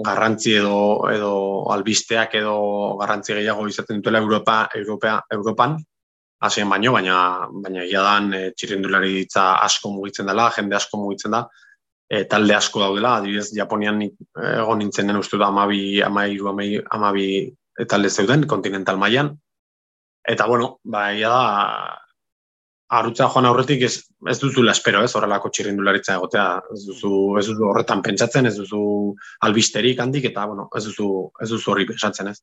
garrantzi 0.05 0.57
edo 0.59 0.79
edo 1.09 1.31
albisteak 1.73 2.35
edo 2.41 2.57
garrantzi 2.99 3.33
gehiago 3.37 3.67
izaten 3.67 4.01
dutela 4.01 4.19
Europa, 4.19 4.57
Europea, 4.75 5.21
Europan, 5.37 5.77
hasien 6.43 6.69
baino, 6.69 6.93
baina 6.97 7.15
baina 7.63 7.85
egia 7.85 8.03
da 8.05 8.17
e, 8.37 8.51
txirrindularitza 8.57 9.47
asko 9.63 9.93
mugitzen 9.95 10.29
dela, 10.29 10.49
jende 10.55 10.77
asko 10.77 10.99
mugitzen 11.01 11.37
da, 11.37 11.45
e, 12.09 12.25
talde 12.29 12.57
asko 12.57 12.83
daudela, 12.83 13.15
adibidez 13.17 13.53
Japonian 13.55 14.03
egon 14.03 14.83
nintzen 14.83 15.09
den 15.09 15.21
uste 15.21 15.39
da 15.39 15.49
12, 15.55 16.03
13, 16.03 16.43
12 16.43 17.87
talde 17.87 18.09
zeuden 18.11 18.45
kontinental 18.47 18.99
mailan. 18.99 19.31
Eta 20.27 20.45
bueno, 20.45 20.79
ba 20.83 21.09
egia 21.13 21.29
da 21.31 21.43
arutza 22.89 23.27
joan 23.29 23.45
aurretik 23.45 23.83
ez, 23.85 23.93
ez 24.31 24.37
duzu 24.41 24.63
espero, 24.71 25.03
ez 25.05 25.13
horrelako 25.15 25.51
txirrindularitza 25.53 26.15
egotea, 26.17 26.45
ez 26.73 26.81
duzu, 26.87 27.11
ez 27.37 27.45
duzu 27.47 27.67
horretan 27.69 28.01
pentsatzen, 28.05 28.49
ez 28.49 28.55
duzu 28.57 28.81
albisterik 29.45 29.99
handik, 30.01 30.25
eta 30.31 30.45
bueno, 30.49 30.67
ez 30.75 30.85
duzu, 30.87 31.09
ez 31.41 31.49
duzu 31.51 31.71
horri 31.71 31.85
pentsatzen, 31.89 32.31
ez. 32.33 32.41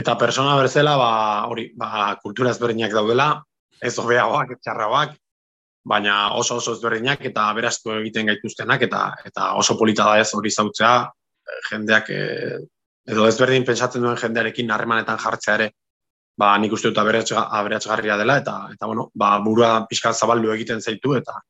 Eta 0.00 0.14
persona 0.18 0.54
berzela, 0.60 0.94
ba, 1.00 1.10
hori, 1.50 1.66
ba, 1.78 2.14
kultura 2.22 2.54
ezberdinak 2.54 2.94
daudela, 2.94 3.32
ez 3.82 3.96
hobeagoak, 3.98 4.54
ez 4.54 4.60
txarragoak, 4.62 5.16
baina 5.90 6.16
oso 6.38 6.60
oso 6.60 6.76
ezberdinak 6.76 7.24
eta 7.26 7.48
beraztu 7.56 7.96
egiten 7.96 8.30
gaituztenak, 8.30 8.84
eta 8.86 9.06
eta 9.26 9.54
oso 9.58 9.74
polita 9.80 10.06
da 10.06 10.20
ez 10.22 10.30
hori 10.36 10.52
zautzea, 10.52 10.94
jendeak, 11.70 12.10
e, 12.10 12.58
edo 13.10 13.26
ezberdin 13.26 13.66
pentsatzen 13.66 14.04
duen 14.04 14.18
jendearekin 14.20 14.70
harremanetan 14.70 15.18
jartzea 15.18 15.56
ere, 15.58 15.70
ba, 16.40 16.54
nik 16.58 16.72
uste 16.72 16.90
dut 16.90 17.00
aberatzgarria 17.00 18.16
dela, 18.20 18.38
eta, 18.40 18.56
eta 18.72 18.88
bueno, 18.88 19.10
ba, 19.14 19.34
burua 19.44 19.72
pixka 19.90 20.12
zabaldu 20.12 20.52
egiten 20.56 20.80
zaitu, 20.80 21.14
eta 21.18 21.40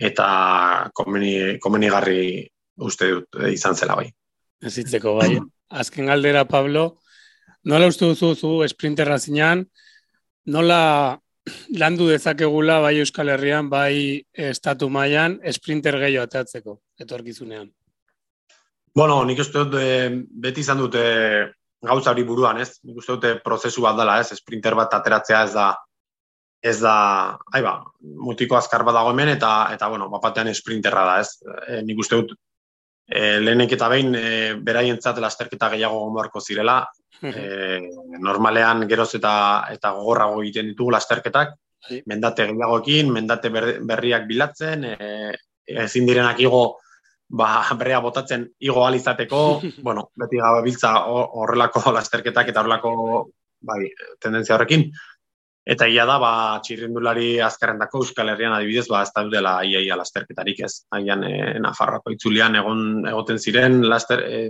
eta 0.00 0.26
komeni, 0.92 1.58
komeni 1.62 1.90
uste 2.82 3.10
dut 3.10 3.40
eh, 3.40 3.52
izan 3.54 3.76
zela 3.76 3.96
bai. 3.96 4.08
Ez 4.62 4.76
itzeko 4.78 5.16
bai. 5.20 5.38
Azken 5.70 6.06
galdera, 6.10 6.44
Pablo, 6.44 6.98
nola 7.64 7.86
uste 7.86 8.06
duzu 8.06 8.34
zu 8.34 8.50
esprinterra 8.64 9.18
zinean, 9.18 9.64
nola 10.46 11.18
landu 11.76 12.08
dezakegula 12.08 12.80
bai 12.80 12.98
Euskal 12.98 13.28
Herrian, 13.28 13.68
bai 13.70 14.24
estatu 14.32 14.88
mailan 14.88 15.38
esprinter 15.42 15.98
gehiago 16.00 16.24
atatzeko, 16.24 16.78
etorkizunean? 17.00 17.70
Bueno, 18.94 19.24
nik 19.24 19.40
uste 19.42 19.64
dut, 19.64 19.80
eh, 19.80 20.10
beti 20.46 20.60
izan 20.60 20.78
dute 20.78 21.04
gauza 21.84 22.12
hori 22.12 22.24
buruan, 22.26 22.60
ez? 22.60 22.78
Nik 22.84 23.00
uste 23.02 23.16
dute 23.16 23.34
prozesu 23.44 23.84
bat 23.84 23.96
dela, 23.98 24.18
ez? 24.20 24.32
Sprinter 24.38 24.76
bat 24.78 24.94
ateratzea 24.96 25.42
ez 25.48 25.52
da 25.54 25.72
ez 26.64 26.78
da, 26.80 27.36
ai 27.52 27.60
ba, 27.60 27.74
mutiko 28.24 28.56
azkar 28.56 28.86
bat 28.88 28.96
dago 28.96 29.10
hemen 29.12 29.34
eta 29.34 29.50
eta 29.74 29.88
bueno, 29.92 30.08
bapatean 30.08 30.48
sprinterra 30.56 31.02
da, 31.10 31.16
ez? 31.20 31.58
E, 31.68 31.82
nik 31.84 31.98
uste 32.00 32.16
dut 32.22 32.32
e, 33.04 33.40
lehenek 33.42 33.74
eta 33.76 33.90
behin 33.92 34.16
e, 34.16 34.28
beraientzat 34.64 35.20
lasterketa 35.20 35.68
gehiago 35.74 36.00
gomorko 36.06 36.40
zirela. 36.40 36.78
E, 37.24 37.80
normalean 38.20 38.86
geroz 38.88 39.10
eta 39.20 39.34
eta 39.72 39.92
gogorrago 39.98 40.40
egiten 40.42 40.72
ditugu 40.72 40.96
lasterketak, 40.96 41.52
mendate 42.08 42.48
gehiagoekin, 42.48 43.12
mendate 43.12 43.52
berriak 43.52 44.26
bilatzen, 44.28 44.88
e, 44.88 44.96
ezin 45.84 46.08
direnak 46.08 46.40
igo 46.40 46.64
ba, 47.28 47.64
brea 47.78 48.00
botatzen 48.00 48.46
igo 48.60 48.84
alizateko, 48.86 49.40
bueno, 49.86 50.10
beti 50.20 50.40
gabe 50.42 50.62
biltza 50.66 50.94
horrelako 51.08 51.90
lasterketak 51.96 52.52
eta 52.52 52.62
horrelako 52.62 52.94
bai, 53.64 53.82
tendentzia 54.20 54.56
horrekin. 54.56 54.88
Eta 55.64 55.86
ia 55.88 56.04
da, 56.04 56.18
ba, 56.20 56.60
txirrindulari 56.60 57.38
azkarrendako 57.40 58.02
Euskal 58.02 58.28
Herrian 58.34 58.52
adibidez, 58.52 58.84
ba, 58.90 59.00
ez 59.00 59.12
da 59.14 59.22
dela 59.32 59.54
iaia 59.64 59.96
lasterketarik 59.96 60.60
ez. 60.66 60.74
Haian, 60.92 61.24
e, 61.24 61.54
Nafarroko 61.64 62.12
itzulian 62.12 62.58
egon 62.60 62.82
egoten 63.08 63.40
ziren 63.40 63.80
laster, 63.88 64.20
e, 64.28 64.42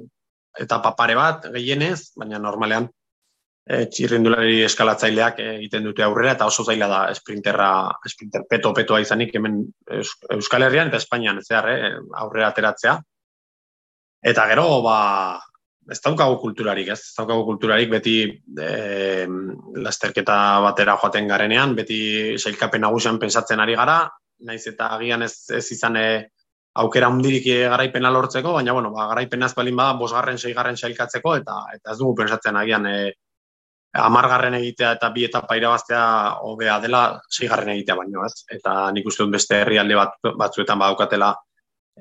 eta 0.58 0.80
papare 0.82 1.14
bat 1.14 1.46
gehienez, 1.54 2.16
baina 2.18 2.42
normalean 2.42 2.88
e, 3.64 3.85
txirrindulari 3.90 4.61
eskalatzaileak 4.66 5.40
egiten 5.44 5.88
dute 5.88 6.05
aurrera 6.05 6.35
eta 6.37 6.48
oso 6.50 6.64
zaila 6.64 6.88
da 6.90 7.00
sprinterra, 7.16 7.70
sprinter 8.11 8.44
peto 8.50 8.74
petoa 8.77 9.00
izanik 9.00 9.35
hemen 9.35 9.62
Euskal 10.37 10.66
Herrian 10.66 10.92
eta 10.92 11.00
Espainian 11.00 11.40
zehar, 11.42 11.70
eh, 11.72 11.94
aurrera 12.20 12.53
ateratzea. 12.53 12.98
Eta 14.24 14.46
gero, 14.48 14.66
ba, 14.85 14.98
ez 15.90 15.98
daukagu 16.00 16.38
kulturarik, 16.40 16.88
ez, 16.94 17.00
ez 17.00 17.16
daukagu 17.16 17.44
kulturarik 17.44 17.90
beti 17.92 18.14
e, 18.24 18.68
lasterketa 19.85 20.37
batera 20.64 20.96
joaten 21.00 21.29
garenean, 21.29 21.74
beti 21.77 21.98
sailkapen 22.38 22.87
nagusian 22.87 23.20
pensatzen 23.20 23.61
ari 23.61 23.77
gara, 23.77 23.98
naiz 24.48 24.62
eta 24.70 24.94
agian 24.96 25.27
ez, 25.27 25.35
ez 25.53 25.66
izan 25.77 25.98
aukera 26.81 27.11
hundirik 27.12 27.44
garaipena 27.68 28.11
lortzeko, 28.11 28.55
baina 28.57 28.72
bueno, 28.72 28.94
ba, 28.96 29.11
garaipena 29.12 29.46
ez 29.46 29.55
balin 29.55 29.77
bada, 29.77 29.98
bosgarren, 30.00 30.40
seigarren 30.40 30.81
sailkatzeko, 30.81 31.37
eta, 31.42 31.61
eta 31.77 31.92
ez 31.92 31.98
dugu 32.00 32.16
pensatzen 32.22 32.57
agian 32.57 32.88
e, 32.88 32.96
amargarren 33.94 34.54
egitea 34.59 34.92
eta 34.96 35.11
bi 35.14 35.24
etapa 35.28 35.57
irabaztea 35.57 36.04
hobea 36.48 36.78
dela 36.83 37.02
seigarren 37.30 37.74
egitea 37.76 37.96
baino, 37.98 38.24
ez? 38.26 38.44
Eta 38.50 38.90
nik 38.94 39.07
uste 39.07 39.22
dut 39.22 39.35
beste 39.37 39.61
herrialde 39.62 39.98
bat, 39.98 40.16
batzuetan 40.38 40.80
badaukatela 40.80 41.30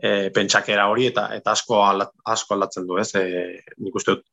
e, 0.02 0.30
pentsakera 0.34 0.88
hori 0.90 1.12
eta 1.12 1.28
eta 1.36 1.54
asko 1.54 1.82
asko 2.36 2.56
aldatzen 2.56 2.88
du, 2.90 2.98
ez? 2.98 3.12
E, 3.16 3.60
nik 3.78 4.00
uste 4.02 4.16
dut 4.16 4.26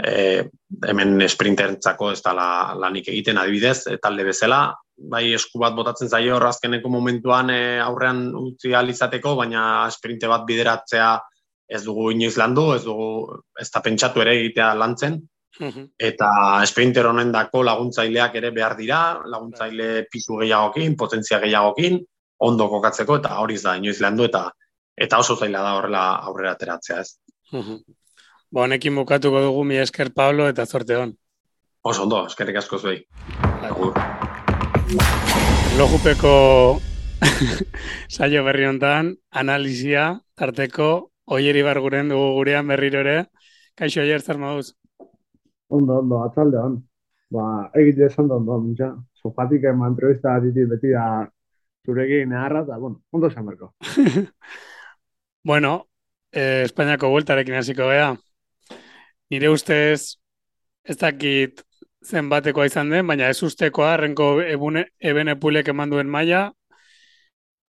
e, 0.00 0.44
hemen 0.88 1.20
sprinterentzako 1.28 2.12
ez 2.12 2.22
da 2.24 2.32
la, 2.36 2.48
lanik 2.78 3.10
egiten 3.12 3.38
adibidez, 3.38 3.86
e, 3.86 3.98
talde 4.02 4.24
bezala, 4.26 4.62
bai 5.12 5.26
esku 5.36 5.60
bat 5.62 5.74
botatzen 5.76 6.08
zaio 6.08 6.36
hor 6.36 6.48
azkeneko 6.48 6.88
momentuan 6.92 7.50
e, 7.50 7.60
aurrean 7.82 8.30
utzi 8.38 8.72
izateko, 8.72 9.36
baina 9.36 9.90
sprinte 9.90 10.28
bat 10.28 10.46
bideratzea 10.46 11.18
ez 11.68 11.84
dugu 11.84 12.10
inoiz 12.12 12.36
landu, 12.36 12.72
ez 12.74 12.84
dugu 12.84 13.40
ez 13.60 13.70
da 13.70 13.80
pentsatu 13.80 14.20
ere 14.20 14.36
egitea 14.40 14.74
lantzen, 14.74 15.20
Eta 15.60 16.28
sprinter 16.64 17.06
honen 17.06 17.32
dako 17.32 17.62
laguntzaileak 17.66 18.34
ere 18.40 18.50
behar 18.50 18.76
dira, 18.76 19.00
laguntzaile 19.28 20.06
pisu 20.10 20.38
gehiagokin, 20.40 20.96
potentzia 20.96 21.38
gehiagokin, 21.42 22.00
ondo 22.42 22.68
kokatzeko, 22.68 23.18
eta 23.20 23.38
hori 23.38 23.58
da, 23.62 23.76
inoiz 23.76 24.00
landu, 24.00 24.24
eta 24.24 24.48
eta 24.96 25.18
oso 25.18 25.36
zaila 25.36 25.62
da 25.62 25.74
horrela 25.78 26.04
aurrera 26.28 26.52
ateratzea 26.52 27.00
ez. 27.00 27.16
Ba, 27.52 28.64
honekin 28.64 28.96
bukatuko 28.96 29.40
dugu 29.40 29.64
mi 29.64 29.78
esker 29.80 30.12
Pablo 30.14 30.48
eta 30.48 30.66
zorte 30.66 30.96
hon. 30.96 31.14
Oso 31.82 32.04
ondo, 32.04 32.26
eskerrik 32.26 32.60
asko 32.60 32.78
zuei. 32.78 32.98
Agur. 33.68 33.96
Lojupeko 35.78 36.34
saio 38.14 38.44
berri 38.44 38.68
hontan, 38.68 39.14
analizia, 39.30 40.20
tarteko, 40.36 40.90
oieri 41.26 41.62
barguren 41.64 42.12
dugu 42.12 42.32
gurean 42.36 42.68
berriro 42.68 43.00
ere. 43.00 43.18
Kaixo, 43.78 44.02
oier, 44.04 44.20
zer 44.20 44.38
mauz? 44.38 44.74
Ondo, 45.72 45.98
ondo, 46.02 46.18
atzaldean. 46.26 46.74
Ba, 47.32 47.44
egite 47.80 48.04
esan 48.10 48.28
da 48.28 48.36
ondo, 48.36 48.58
mintza. 48.60 48.90
Sofatik 49.22 49.64
ema 49.70 49.88
entrevista 49.88 50.34
diti 50.44 50.66
beti 50.68 50.92
da 50.92 51.06
zurekin 51.86 52.28
neharra, 52.34 52.60
eta, 52.66 52.76
bueno, 52.82 53.00
ondo 53.10 53.30
esan 53.32 53.46
berko. 53.48 53.72
bueno, 55.50 55.72
eh, 56.32 56.62
Espainiako 56.66 57.08
bueltarekin 57.14 57.56
hasiko 57.56 57.88
gea. 57.88 58.10
Nire 59.32 59.48
ustez, 59.48 60.18
ez 60.84 60.98
dakit 61.00 61.64
zenbatekoa 62.04 62.68
izan 62.68 62.92
den, 62.92 63.06
baina 63.08 63.32
ez 63.32 63.40
ustekoa, 63.42 63.96
renko 64.04 64.34
ebune, 64.44 64.86
ebene 65.00 65.38
pulek 65.40 65.72
eman 65.72 65.90
duen 65.94 66.12
maila, 66.12 66.44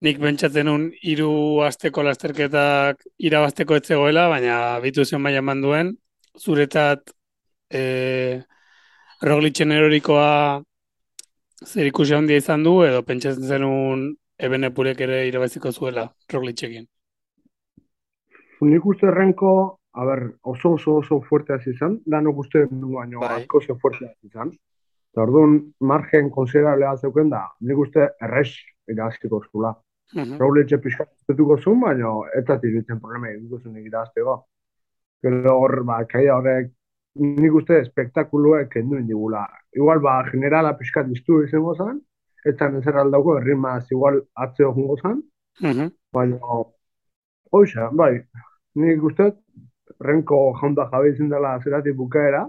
nik 0.05 0.23
bentsatzen 0.23 0.71
un 0.71 0.89
hiru 1.03 1.31
asteko 1.67 2.07
lasterketak 2.07 3.03
irabazteko 3.27 3.75
etzegoela, 3.75 4.29
baina 4.31 4.59
bitu 4.85 5.03
zen 5.03 5.19
maila 5.25 5.43
eman 5.43 5.67
duen, 5.67 5.97
zuretat 6.39 7.18
e, 7.69 8.41
Roglitzen 9.21 9.71
erorikoa 9.71 10.62
zer 11.65 11.89
ikusi 11.89 12.15
handia 12.15 12.39
izan 12.39 12.63
du, 12.63 12.79
edo 12.88 13.01
pentsatzen 13.03 13.47
zenun 13.47 14.05
eben 14.39 14.63
epurek 14.63 15.01
ere 15.03 15.25
irabaziko 15.27 15.71
zuela 15.71 16.08
Rogliczekin? 16.32 16.88
Nik 18.69 18.86
uste 18.91 19.12
renko, 19.12 19.51
a 19.95 20.05
ber, 20.08 20.23
oso 20.43 20.73
oso 20.77 20.97
oso 21.01 21.19
fuerte 21.27 21.53
hasi 21.55 21.71
izan, 21.75 21.99
da 22.05 22.21
no 22.21 22.34
guste 22.36 22.65
du 22.71 22.95
baino 22.95 23.19
bai. 23.19 23.41
asko 23.41 23.60
oso 23.60 23.75
fuerte 23.82 24.05
hasi 24.08 24.32
izan. 24.32 24.51
Eta 25.12 25.23
orduan, 25.25 25.60
margen 25.79 26.29
konsiderablea 26.29 26.95
zeuken 26.97 27.29
da, 27.29 27.45
nik 27.62 27.77
uste 27.86 28.08
errex 28.21 28.55
irazkiko 28.88 29.41
zula. 29.51 29.75
Uh 30.15 30.23
-huh. 30.23 30.38
Roglitze 30.39 30.77
pixkat 30.77 31.10
zetuko 31.27 31.58
zuen, 31.58 31.79
baina 31.79 32.13
ez 32.38 32.45
da 32.45 32.60
tiritzen 32.60 32.99
problema 32.99 33.29
egin 33.29 33.49
duzen 33.49 33.75
egirazteko. 33.75 34.43
Gero 35.23 35.55
hor, 35.60 35.84
ba, 35.84 36.03
kaia 36.05 36.36
horrek 36.36 36.71
nik 37.15 37.53
uste 37.53 37.79
espektakulua 37.79 38.65
kendu 38.71 38.97
indigula. 38.99 39.45
Igual, 39.75 39.99
ba, 39.99 40.19
generala 40.31 40.75
pixkat 40.77 41.09
iztu 41.15 41.41
izango 41.43 41.75
zen, 41.75 41.99
eta 42.45 42.69
nezer 42.69 42.97
aldauko 42.97 43.37
errimaz 43.39 43.85
igual 43.91 44.21
atzeo 44.35 44.73
jungo 44.73 44.97
zen, 45.01 45.17
uh 45.63 45.71
-huh. 45.71 45.89
baina, 46.13 46.39
oixa, 47.51 47.89
bai, 47.91 48.13
nik 48.75 49.03
uste, 49.03 49.31
renko 49.99 50.53
jaunda 50.61 50.89
jabe 50.91 51.09
izan 51.09 51.29
dela 51.29 51.59
zerati 51.63 51.91
bukaera, 51.91 52.47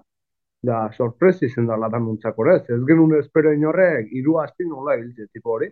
da 0.63 0.91
sorpresi 0.93 1.47
izan 1.47 1.67
dela 1.67 1.89
da 1.89 1.99
nuntzako 1.99 2.47
ez. 2.55 2.63
Ez 2.69 2.81
genuen 2.87 3.19
espero 3.19 3.53
inorrek, 3.53 4.09
iru 4.13 4.39
asti 4.39 4.65
nola 4.65 4.97
hiltze 4.97 5.27
tipo 5.33 5.51
hori. 5.51 5.71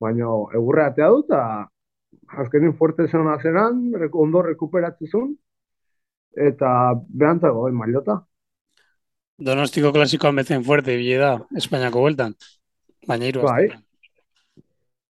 Baina, 0.00 0.28
egurreatea 0.58 1.08
dut, 1.08 1.26
eta 1.26 1.68
azkenin 2.42 2.72
fuerte 2.72 3.06
zen 3.08 3.28
azeran, 3.28 3.92
ondo 4.12 4.42
rekuperatzen 4.42 5.36
eta 6.36 6.70
behantzago, 7.08 7.64
bai, 7.66 7.72
mailota. 7.72 8.20
Donostiko 9.38 9.92
klasikoan 9.92 10.36
bezen 10.40 10.64
fuerte, 10.64 10.96
bile 10.96 11.18
da, 11.20 11.32
Espainiako 11.56 12.04
bueltan. 12.04 12.34
Baina 13.08 13.28
iru. 13.28 13.42
Bai. 13.44 13.68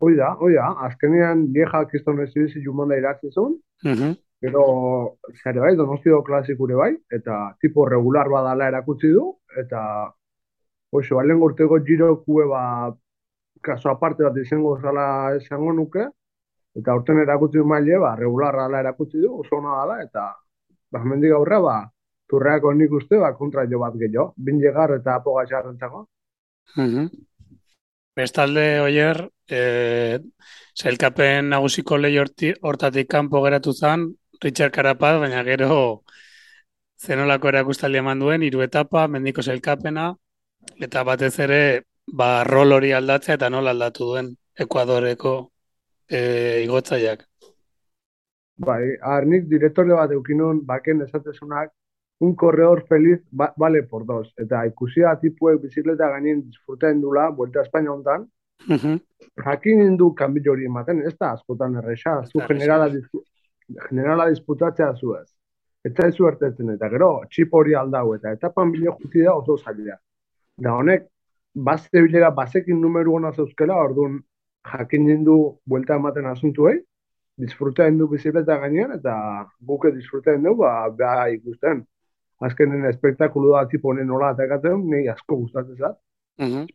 Hoi 0.03 0.13
da, 0.19 0.33
hoi 0.43 0.53
da, 0.55 0.67
azkenean 0.87 1.47
lieja 1.55 1.85
kiston 1.91 2.19
residizi 2.21 2.61
jumanda 2.65 2.99
iratzi 2.99 3.31
zuen, 3.33 3.55
uh 3.85 3.93
-huh. 3.93 4.13
pero 4.41 4.63
zare 5.43 5.61
bai, 5.61 5.75
donostiko 5.77 6.23
klasikure 6.23 6.75
bai, 6.75 6.93
eta 7.11 7.57
tipo 7.61 7.87
regular 7.89 8.29
badala 8.29 8.69
erakutsi 8.69 9.09
du, 9.09 9.25
eta 9.63 10.13
oso, 10.91 11.17
balen 11.17 11.41
gorteko 11.41 11.81
giro 11.85 12.11
kue 12.25 12.45
ba, 12.45 12.93
kaso 13.63 13.89
aparte 13.91 14.23
bat 14.23 14.37
izango 14.37 14.79
zala 14.81 15.35
esango 15.37 15.73
nuke, 15.73 16.05
eta 16.75 16.95
urten 16.95 17.19
erakutsi 17.19 17.59
du 17.59 17.65
maile, 17.65 17.99
ba, 17.99 18.15
regular 18.17 18.55
erakutsi 18.81 19.19
du, 19.19 19.33
oso 19.41 19.57
ona 19.57 19.79
dala, 19.79 20.03
eta 20.03 20.35
ba, 20.91 21.05
mendik 21.05 21.33
aurra, 21.37 21.61
ba, 21.61 21.77
turreako 22.29 22.73
nik 22.75 22.93
uste, 22.93 23.19
ba, 23.23 23.33
kontra 23.39 23.67
jo 23.71 23.81
bat 23.83 23.95
gehiago, 23.95 24.33
bin 24.37 24.61
llegar 24.61 24.95
eta 24.99 25.17
apoga 25.21 25.47
txarrentzako. 25.47 26.07
Uh 26.77 27.09
Bestalde, 28.17 28.81
oier, 28.81 29.19
eh, 29.53 30.19
zailkapen 30.73 31.51
nagusiko 31.53 31.99
lehi 31.99 32.17
hortatik 32.63 33.11
kanpo 33.13 33.43
geratu 33.45 33.75
zen, 33.75 34.07
Richard 34.41 34.73
Carapaz, 34.73 35.19
baina 35.21 35.43
gero 35.45 36.03
zenolako 36.99 37.51
erakustaldi 37.51 38.01
eman 38.01 38.19
duen, 38.25 38.43
hiru 38.43 38.63
etapa, 38.65 39.07
mendiko 39.09 39.43
zailkapena, 39.43 40.07
eta 40.81 41.03
batez 41.05 41.35
ere, 41.45 41.61
ba, 42.07 42.45
rol 42.45 42.73
hori 42.73 42.93
aldatzea 42.97 43.37
eta 43.37 43.51
nola 43.51 43.77
aldatu 43.77 44.09
duen 44.13 44.33
Ekuadoreko 44.57 45.35
eh, 46.09 46.63
igotzaiak. 46.65 47.27
Bai, 48.57 48.97
arnik 49.03 49.49
direktore 49.51 49.93
bat 49.95 50.13
eukinun 50.13 50.63
baken 50.67 51.03
esatezunak, 51.05 51.73
un 52.21 52.35
corredor 52.35 52.85
feliz 52.89 53.21
ba, 53.31 53.53
vale 53.57 53.83
por 53.83 54.07
dos. 54.07 54.33
Eta 54.41 54.65
ikusia 54.67 55.15
tipuek 55.21 55.61
bizikleta 55.63 56.09
gainin 56.15 56.43
disfruten 56.47 57.01
dula, 57.01 57.29
vuelta 57.31 57.61
a 57.61 57.63
España 57.63 57.93
ontan, 57.93 58.23
uh 58.69 58.77
-huh. 58.77 59.01
jakin 59.45 59.81
indu 59.81 60.15
kanbilo 60.15 60.53
hori 60.53 60.65
ematen, 60.65 61.03
ez 61.03 61.17
da 61.19 61.33
askotan 61.33 61.77
erresa, 61.77 62.23
zu 62.25 62.39
generala, 62.49 62.89
generala 63.89 64.29
disputatzea 64.29 64.95
zu 64.95 65.15
ez. 65.15 65.29
Eta 65.85 66.07
ez 66.07 66.15
zu 66.15 66.27
ertetzen, 66.27 66.71
eta 66.71 66.89
gero, 66.89 67.23
txip 67.31 67.53
hori 67.55 67.75
aldau, 67.75 68.15
eta 68.15 68.33
etapan 68.33 68.73
bile 68.73 68.91
juti 69.03 69.23
da 69.23 69.35
oso 69.35 69.57
zaila. 69.59 69.99
Da 70.57 70.73
honek, 70.73 71.07
bazte 71.55 72.03
bilera 72.03 72.31
bazekin 72.31 72.81
numeru 72.81 73.15
hona 73.15 73.33
zeuzkela, 73.33 73.77
orduan 73.77 74.23
jakin 74.73 75.11
indu 75.11 75.59
vuelta 75.69 75.95
ematen 75.95 76.27
asuntuei, 76.27 76.81
disfruten 77.37 77.99
du 77.99 78.09
bizikleta 78.09 78.57
gainean, 78.63 78.97
eta 78.97 79.15
buke 79.61 79.93
disfruten 79.95 80.43
du, 80.45 80.55
ba, 80.61 80.89
beha 80.89 81.29
ikusten. 81.35 81.85
Azkenen 82.47 82.85
espektakulu 82.91 83.55
da 83.55 83.65
tipo 83.69 83.93
honen 83.93 84.09
nola 84.09 84.33
atakatzen, 84.35 84.83
nahi 84.91 85.09
asko 85.13 85.39
gustatzen 85.45 85.77
zat. 85.77 86.01
Uh 86.39 86.67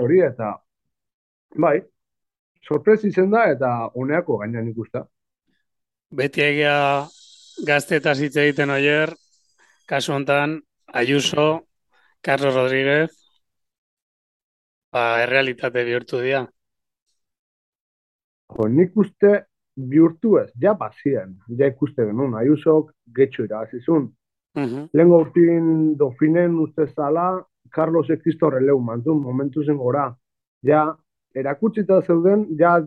hori, 0.00 0.20
eta 0.24 0.54
bai, 1.60 1.80
sorpresi 2.66 3.10
zen 3.12 3.30
da, 3.30 3.44
eta 3.52 3.90
honeako 3.94 4.38
gainean 4.38 4.68
ikusta. 4.68 5.04
Beti 6.10 6.40
egia 6.40 6.76
gazte 7.66 7.96
eta 7.96 8.14
zitze 8.14 8.42
egiten 8.44 8.70
oier, 8.70 9.12
kasu 9.86 10.12
hontan, 10.12 10.60
Ayuso, 10.92 11.66
Carlos 12.22 12.54
Rodríguez, 12.54 13.10
ba, 14.92 15.22
errealitate 15.24 15.84
bihurtu 15.84 16.20
dira. 16.22 16.44
Jo, 18.54 18.68
nik 18.68 18.96
uste 18.96 19.44
bihurtu 19.76 20.36
ez, 20.38 20.50
ja 20.60 20.74
bazien, 20.78 21.36
ja 21.58 21.66
ikuste 21.66 22.06
genuen, 22.06 22.34
aiusok 22.38 22.92
getxo 23.16 23.44
irabazizun. 23.44 24.10
Uh 24.54 24.62
-huh. 24.62 24.88
Lengo 24.92 25.18
urtin 25.20 25.96
dofinen 25.98 26.58
uste 26.58 26.86
zala, 26.86 27.44
Carlos 27.70 28.10
Ekisto 28.10 28.50
releu 28.50 28.78
mantzun, 28.78 29.22
momentu 29.22 29.64
zen 29.64 29.76
gora. 29.76 30.14
Ja, 30.62 30.96
erakutsita 31.34 32.02
zeuden, 32.02 32.46
ja, 32.58 32.86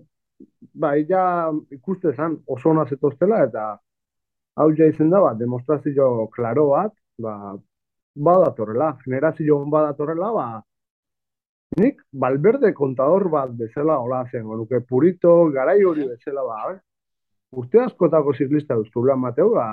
bai, 0.73 1.06
ja 1.10 1.52
ikuste 1.71 2.13
zan 2.13 2.38
oso 2.47 2.69
ona 2.69 2.86
zetoztela, 2.86 3.43
eta 3.43 3.80
hau 4.56 4.69
ja 4.78 4.88
izen 4.88 5.10
da, 5.10 5.19
ba, 5.21 5.34
demostrazio 5.34 6.28
klaro 6.36 6.69
bat, 6.69 6.93
ba, 7.19 7.58
badatorrela, 8.15 8.97
generazio 9.04 9.65
badatorrela, 9.65 10.32
ba, 10.34 10.47
Nik, 11.78 12.02
balberde 12.12 12.74
kontador 12.74 13.28
bat 13.30 13.52
bezala 13.58 14.00
hola 14.02 14.24
zen, 14.32 14.48
nuke. 14.50 14.80
Purito, 14.90 15.34
garai 15.54 15.84
hori 15.86 16.08
bezala 16.10 16.44
ba, 16.48 16.74
urte 17.54 17.82
askotako 17.84 18.34
ziklista 18.34 18.76
duztu 18.76 19.06
lan 19.06 19.20
Mateo, 19.22 19.52
ba, 19.54 19.68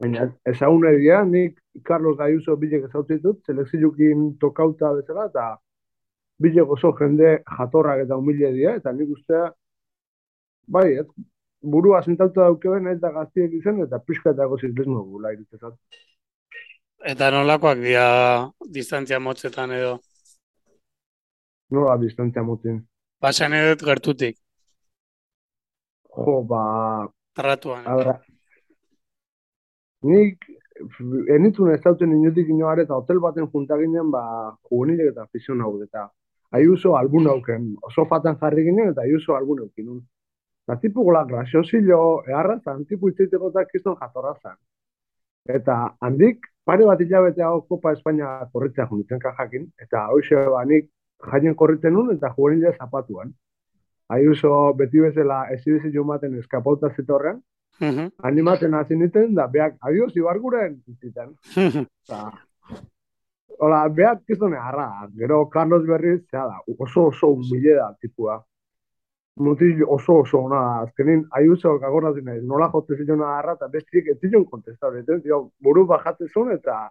Baina, 0.00 0.30
ezagune 0.48 0.94
dira, 0.96 1.24
nik 1.28 1.58
Carlos 1.84 2.16
Gaiuso 2.16 2.54
bilek 2.56 2.86
ezautitut, 2.86 3.42
selekziokin 3.44 4.30
tokauta 4.40 4.94
bezala, 4.96 5.26
eta 5.28 5.48
bilek 6.40 6.70
oso 6.76 6.94
jende 6.96 7.34
jatorrak 7.58 8.06
eta 8.06 8.16
humile 8.16 8.52
dira, 8.54 8.78
eta 8.80 8.94
nik 8.96 9.10
uste, 9.12 9.42
bai, 10.76 10.86
ez, 11.02 11.06
burua 11.60 12.00
sentauta 12.02 12.46
daukeben 12.46 12.88
ez 12.88 12.96
da 13.02 13.10
gaztiek 13.12 13.52
izan, 13.58 13.82
eta 13.84 14.00
pixka 14.00 14.32
eta 14.32 14.46
gozit 14.48 14.72
bezno 14.78 15.02
gula 15.04 15.34
iritzezat. 15.34 15.76
Eta 17.12 17.30
nolakoak 17.34 17.82
dira 17.84 18.06
distantzia 18.72 19.20
motzetan 19.20 19.76
edo? 19.76 19.98
Nola 21.70 21.96
distantzia 21.98 22.42
motzen? 22.42 22.80
Basan 23.22 23.54
edo 23.54 23.76
gertutik. 23.84 24.36
Jo, 26.16 26.40
ba... 26.42 26.62
Tratuan. 27.36 27.84
Abra, 27.86 28.16
nik 30.02 30.46
enitzun 31.34 31.70
ez 31.74 31.80
dauten 31.84 32.12
inotik 32.16 32.48
inoare 32.48 32.86
eta 32.86 32.96
hotel 32.96 33.20
baten 33.20 33.46
junta 33.52 33.76
ginen, 33.78 34.10
ba, 34.10 34.22
juvenilek 34.68 35.12
eta 35.12 35.26
afizion 35.28 35.60
hau 35.60 35.74
eta 35.82 36.08
aiuso 36.58 36.96
albun 36.96 37.28
auken, 37.30 37.74
oso 37.86 38.06
fatan 38.10 38.38
jarri 38.40 38.64
ginen 38.66 38.90
eta 38.94 39.04
aiuso 39.06 39.36
albun 39.36 39.60
aukin. 39.66 40.00
Eta 40.66 40.78
tipu 40.80 41.04
gola 41.04 41.24
graziosilo 41.24 42.00
eharra 42.28 42.58
zan, 42.64 42.84
tipu 42.86 43.10
itzaiteko 43.10 43.50
eta 43.50 43.64
kiston 43.70 43.96
jatorra 44.00 44.34
zan. 44.42 44.56
Eta 45.48 45.76
handik, 46.00 46.46
pare 46.64 46.86
bat 46.86 47.00
hilabete 47.00 47.42
hau 47.42 47.60
Kopa 47.68 47.92
Espainia 47.92 48.32
korritzea 48.52 48.86
junitzen 48.90 49.20
kajakin, 49.22 49.70
eta 49.78 50.06
hoxe 50.14 50.42
ba, 50.54 50.64
nik 50.64 50.90
jaien 51.28 51.54
korritzen 51.54 51.92
nun 51.92 52.12
eta 52.14 52.32
juvenile 52.36 52.72
zapatuan. 52.78 53.32
Aiuso 54.08 54.72
beti 54.74 55.00
bezala 55.00 55.44
ezibezi 55.54 55.92
jomaten 55.94 56.38
eskapauta 56.38 56.90
zitorrean, 56.96 57.42
Mhm. 57.80 58.10
animatzen 58.22 58.74
hasi 58.74 58.96
nintzen, 58.96 59.34
da, 59.34 59.46
beak, 59.46 59.76
adios, 59.80 60.14
ibarguren, 60.16 60.82
zitzen. 61.00 61.30
Eta, 61.56 62.32
hola, 63.58 63.88
beak 63.88 64.24
kizone 64.26 64.56
harra, 64.56 65.08
gero 65.16 65.48
Carlos 65.48 65.86
Berriz, 65.86 66.26
zera 66.30 66.46
da, 66.46 66.58
oso 66.78 67.06
oso 67.06 67.28
humile 67.28 67.74
da, 67.74 67.94
tipua. 68.00 68.44
Mutil 69.36 69.82
oso 69.86 70.18
oso 70.20 70.38
ona, 70.40 70.80
azkenin, 70.82 71.24
aiuzo 71.30 71.78
kagorratzen 71.80 72.24
nahi, 72.24 72.40
nola 72.42 72.68
jote 72.68 72.96
zion 72.96 73.22
harra, 73.22 73.54
eta 73.54 73.68
bestiek 73.68 74.08
ez 74.08 74.18
zion 74.20 74.44
kontestatu, 74.44 75.48
buru 75.62 75.86
bajatzen 75.86 76.28
zuen, 76.28 76.52
eta 76.52 76.90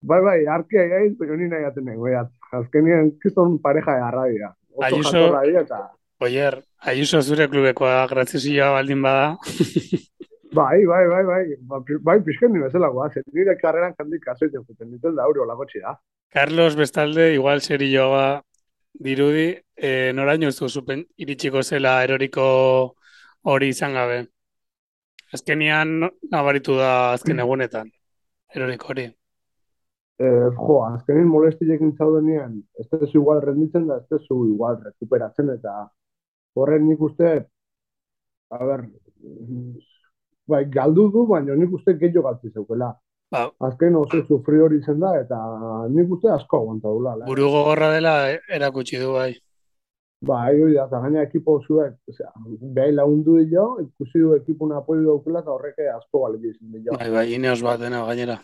bai, 0.00 0.20
bai, 0.24 0.38
arkia 0.46 0.86
gaiz, 0.88 1.14
pero 1.18 1.36
ni 1.36 1.48
nahi 1.48 1.64
aten 1.64 1.84
nahi, 1.84 2.16
azkenien, 2.52 3.12
kizon 3.22 3.58
pareja 3.60 3.98
harra 4.06 4.26
dira. 4.28 4.54
Ayuso- 4.82 5.42
dira, 5.44 5.60
eta... 5.62 5.80
Oier, 6.20 6.62
Ayuso 6.80 7.20
zure 7.22 7.48
klubekoa 7.48 8.06
graziosioa 8.08 8.70
baldin 8.76 9.02
bada. 9.02 9.36
Bai, 10.52 10.84
bai, 10.84 11.06
bai, 11.06 11.22
bai, 11.24 11.44
ba, 11.62 11.78
bai, 12.02 12.16
pixken 12.26 12.50
ni 12.52 12.58
bezala 12.58 12.88
guaz, 12.90 13.12
nire 13.32 13.54
karreran 13.60 13.92
kandik 13.94 14.24
kasoiten 14.24 14.64
zuten, 14.66 14.88
nitel 14.90 15.14
da 15.14 15.22
aurre 15.22 15.44
olakotxi 15.44 15.78
da. 15.78 15.92
Carlos 16.34 16.74
bestalde, 16.74 17.28
igual 17.36 17.62
serioa 17.62 18.42
dirudi, 18.98 19.52
e, 19.76 20.10
noraino 20.12 20.50
ez 20.50 20.56
duzupen 20.58 21.04
iritsiko 21.22 21.62
zela 21.62 22.00
eroriko 22.02 22.48
hori 23.46 23.70
izan 23.70 23.94
gabe. 23.94 24.18
Azkenian 25.38 26.00
nabaritu 26.34 26.74
da 26.82 27.12
azken 27.12 27.38
egunetan, 27.46 27.94
eroriko 28.50 28.90
hori. 28.90 29.06
Eh, 30.20 30.48
jo, 30.52 30.74
azkenin 30.84 31.28
molestilekin 31.32 31.94
zaudenean, 31.96 32.58
ez 32.76 32.84
tezu 32.90 33.22
igual 33.22 33.38
renditzen 33.40 33.86
da, 33.88 33.96
ez 34.02 34.08
tezu 34.12 34.42
igual 34.50 34.76
rekuperatzen, 34.84 35.48
eta 35.54 35.76
horren 36.60 36.84
nik 36.84 37.00
uste, 37.06 37.30
a 38.52 38.58
ber, 38.68 38.82
bai, 40.52 40.66
galdu 40.74 41.06
du, 41.14 41.22
baina 41.30 41.56
nik 41.56 41.72
uste 41.78 41.94
gehiago 42.02 42.26
galtzi 42.26 42.52
zeukela. 42.52 42.90
Ba, 43.32 43.46
Azken 43.68 43.96
oso 43.96 44.20
sufri 44.26 44.60
hori 44.60 44.82
zen 44.82 45.00
da, 45.00 45.14
eta 45.22 45.38
nik 45.94 46.12
uste 46.18 46.28
asko 46.34 46.60
aguanta 46.60 46.92
dula. 46.92 47.16
la. 47.16 47.30
buru 47.30 47.48
gogorra 47.54 47.90
dela 47.94 48.14
e- 48.34 48.42
erakutsi 48.58 49.00
du 49.00 49.14
bai. 49.14 49.32
Bai, 50.20 50.52
hori 50.60 50.74
da, 50.74 50.84
eta 50.84 51.00
gaina 51.00 51.22
ekipo 51.22 51.56
zuek, 51.64 51.96
osea, 52.12 52.34
behai 52.60 52.92
lagundu 52.92 53.40
dio, 53.54 53.66
ikusi 53.86 54.20
du 54.20 54.36
ekipun 54.36 54.76
apoio 54.76 55.06
daukela, 55.14 55.40
eta 55.40 55.56
horrek 55.56 55.80
asko 55.96 56.26
bali 56.26 56.44
izan 56.44 56.76
dio. 56.82 56.92
Bai, 56.92 57.08
bai, 57.08 57.28
ineos 57.40 57.62
bat 57.64 57.80
dena 57.80 58.04
gainera. 58.04 58.42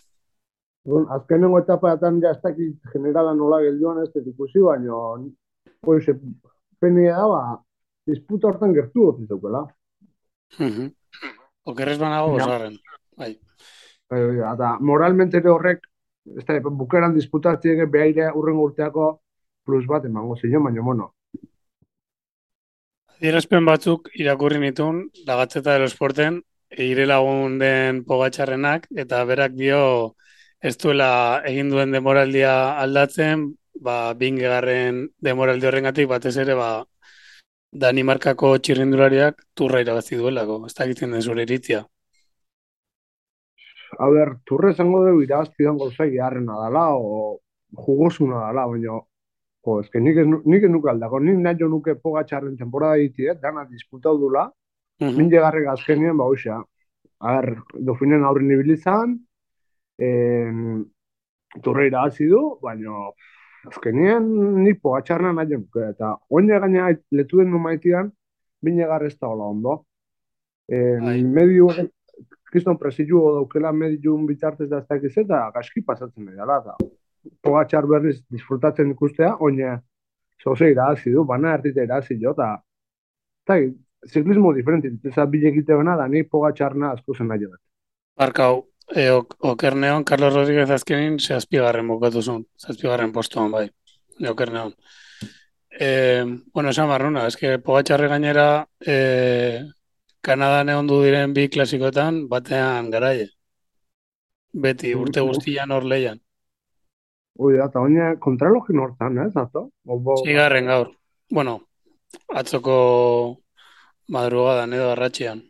Orduan, 0.87 1.07
azkenengo 1.11 1.59
etapatan 1.59 2.21
ja 2.23 2.31
ez 2.31 2.41
dakit 2.43 2.93
generala 2.93 3.33
nola 3.35 3.59
gelduan 3.65 3.99
ez 4.05 4.11
dut 4.15 4.27
ikusi, 4.31 4.61
baina 4.63 4.95
pues, 5.83 6.07
penia 6.81 7.17
da, 7.17 7.27
ba, 7.27 7.41
disputa 8.07 8.49
hortan 8.49 8.75
gertu 8.75 9.09
hoti 9.09 9.27
zeukela. 9.27 9.65
Mhm. 10.61 10.93
Okerrez 11.67 11.99
banago 11.99 12.29
Ja. 12.29 12.33
bosgarren. 12.39 12.79
Bai. 13.17 13.33
Bai, 14.11 14.21
bai, 14.27 14.55
Eta 14.55 14.79
moralmente 14.79 15.39
ere 15.39 15.51
horrek, 15.51 15.87
ez 16.39 16.45
da, 16.47 16.61
bukeran 16.61 17.15
disputatziek 17.15 17.83
behaire 17.91 18.31
urrengo 18.35 18.63
urteako 18.71 19.21
plus 19.65 19.87
bat 19.87 20.05
emango 20.05 20.37
zion, 20.37 20.63
baina, 20.63 20.83
bueno, 20.83 21.13
Adierazpen 23.17 23.65
batzuk 23.65 24.11
irakurri 24.21 24.59
nitun, 24.61 25.11
lagatzeta 25.27 25.73
del 25.73 25.87
esporten, 25.87 26.43
eire 26.69 27.07
lagun 27.07 27.59
den 27.59 28.03
pogatxarrenak, 28.05 28.89
eta 28.95 29.25
berak 29.25 29.55
dio 29.57 29.79
ez 30.61 30.77
duela 30.79 31.43
egin 31.45 31.71
duen 31.71 31.93
demoraldia 31.93 32.53
aldatzen, 32.81 33.49
ba, 33.81 34.15
bingegarren 34.15 35.09
demoraldi 35.23 35.67
horrengatik 35.67 36.09
batez 36.09 36.37
ere, 36.37 36.55
ba, 36.55 36.71
Danimarkako 37.77 38.57
txirrindulariak 38.59 39.43
turra 39.55 39.83
irabazi 39.85 40.17
duelako, 40.17 40.63
ez 40.67 40.75
dakiten 40.75 41.13
den 41.13 41.23
zure 41.23 41.45
iritzia. 41.45 41.85
a 43.99 44.09
ber, 44.11 44.37
turre 44.45 44.73
zango 44.75 45.03
dugu 45.05 45.23
irabaztidan 45.25 45.79
gauzai 45.79 46.11
geharrena 46.11 46.57
dala, 46.63 46.87
o 46.97 47.39
jugosuna 47.87 48.41
dala, 48.47 48.67
baina, 48.73 48.99
jo, 49.67 49.79
eske 49.83 50.01
nik, 50.01 50.19
ez 50.23 50.27
nik 50.27 50.67
ez 50.69 50.71
nuke 50.71 50.91
aldako, 50.93 51.21
nik 51.21 51.39
nahi 51.45 51.59
jo 51.61 51.69
nuke 51.73 51.97
pogatxarren 52.03 52.57
temporada 52.57 52.99
iti, 53.03 53.27
eh, 53.27 53.37
dana 53.43 53.65
disputau 53.71 54.17
dula. 54.19 54.51
Min 55.01 55.31
llegarrek 55.31 55.69
azkenien, 55.69 56.17
ba, 56.17 56.25
hoxa. 56.25 56.63
A 57.21 57.33
ber, 57.39 57.63
dofinen 57.89 58.25
aurren 58.25 58.53
ibilizan, 58.53 59.17
en, 59.99 60.85
turre 61.63 61.87
irabazi 61.89 62.29
du, 62.29 62.43
baina 62.63 63.11
azkenien 63.67 64.27
ni 64.63 64.75
pogatxarna 64.75 65.33
nahi 65.33 65.57
nuke, 65.57 65.91
eta 65.95 66.15
oina 66.31 66.61
gaina 66.63 66.91
letu 67.11 67.43
den 67.43 67.51
numaitian, 67.51 68.13
min 68.63 68.77
llegar 68.77 69.05
ez 69.07 69.17
da 69.19 69.29
hola 69.29 69.51
ondo. 69.55 69.85
Bai. 70.69 71.21
medio, 71.23 71.69
kriston 72.51 72.79
presillu 72.79 73.21
daukela 73.37 73.71
mediun 73.73 74.27
bitartez 74.27 74.69
da 74.69 74.81
ez 74.91 75.13
eta 75.23 75.51
gaski 75.55 75.83
pasatzen 75.83 76.25
nahi 76.25 76.37
dela, 76.37 76.59
eta 76.63 76.77
pogatxar 77.43 77.87
berriz 77.87 78.17
disfrutatzen 78.31 78.91
ikustea, 78.91 79.37
oina 79.41 79.81
zoze 80.43 80.71
irabazi 80.71 81.13
du, 81.13 81.25
bana 81.25 81.55
ertite 81.55 81.85
irabazi 81.85 82.19
jo, 82.23 82.33
eta 82.33 82.57
eta 83.47 83.59
ziklismo 84.07 84.53
diferente, 84.53 84.91
ez 85.05 85.29
bile 85.31 85.49
egite 85.49 85.75
bena, 85.75 85.97
da 85.97 86.07
ni 86.09 86.23
pogatxarna 86.23 86.93
asko 86.97 87.15
zen 87.15 87.29
nahi 87.29 87.45
dut. 87.45 87.61
Barkau, 88.17 88.65
e, 88.95 89.11
ok, 89.11 89.37
okerneon, 89.53 90.05
Carlos 90.05 90.35
Rodríguez 90.35 90.71
azkenin 90.71 91.19
zazpigarren 91.19 91.89
bukatu 91.89 92.23
zuen, 92.23 92.45
zazpigarren 92.59 93.13
postuan 93.13 93.51
bai, 93.51 93.67
e, 94.21 94.29
okerneon. 94.31 94.75
E, 95.79 95.89
bueno, 96.55 96.71
esan 96.71 96.89
barruna, 96.89 97.27
eske 97.29 97.59
Pogatxarre 97.61 98.09
gainera 98.09 98.67
e, 98.81 99.65
Kanadan 100.27 100.73
egon 100.73 100.89
du 100.91 101.03
diren 101.05 101.35
bi 101.37 101.49
klasikoetan 101.53 102.25
batean 102.31 102.89
garaie. 102.91 103.29
Beti, 104.65 104.95
urte 104.97 105.23
guztian 105.23 105.71
hor 105.71 105.85
leian. 105.85 106.19
Ui, 107.37 107.53
da, 107.59 107.67
eta 107.69 107.83
oina 107.85 108.15
kontralogin 108.23 108.81
hortan, 108.81 109.19
ez, 109.27 109.33
ato? 109.37 109.67
Obo, 109.85 110.17
Seigarren 110.25 110.71
gaur. 110.73 110.95
Bueno, 111.31 111.59
atzoko 112.41 112.77
madrugadan 114.17 114.73
edo 114.73 114.89
arratxean. 114.95 115.45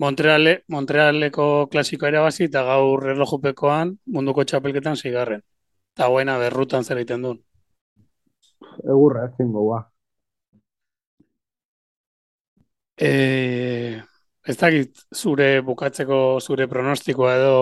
Montreale, 0.00 0.52
Montrealeko 0.72 1.46
klasikoa 1.72 2.08
irabazi 2.08 2.46
eta 2.46 2.62
gaur 2.64 3.02
erlojupekoan 3.12 3.90
munduko 4.16 4.44
txapelketan 4.48 4.96
seigarren. 4.96 5.42
Eta 5.94 6.08
guaina 6.08 6.38
berrutan 6.40 6.86
zer 6.86 7.02
egiten 7.02 7.26
duen. 7.26 7.40
egurra, 8.84 9.26
ez 9.26 9.34
zingo, 9.36 9.66
ba. 9.68 9.80
E, 12.96 13.10
ez 14.46 14.56
dakit 14.62 15.04
zure 15.16 15.50
bukatzeko 15.68 16.40
zure 16.40 16.68
pronostikoa 16.68 17.36
edo 17.36 17.60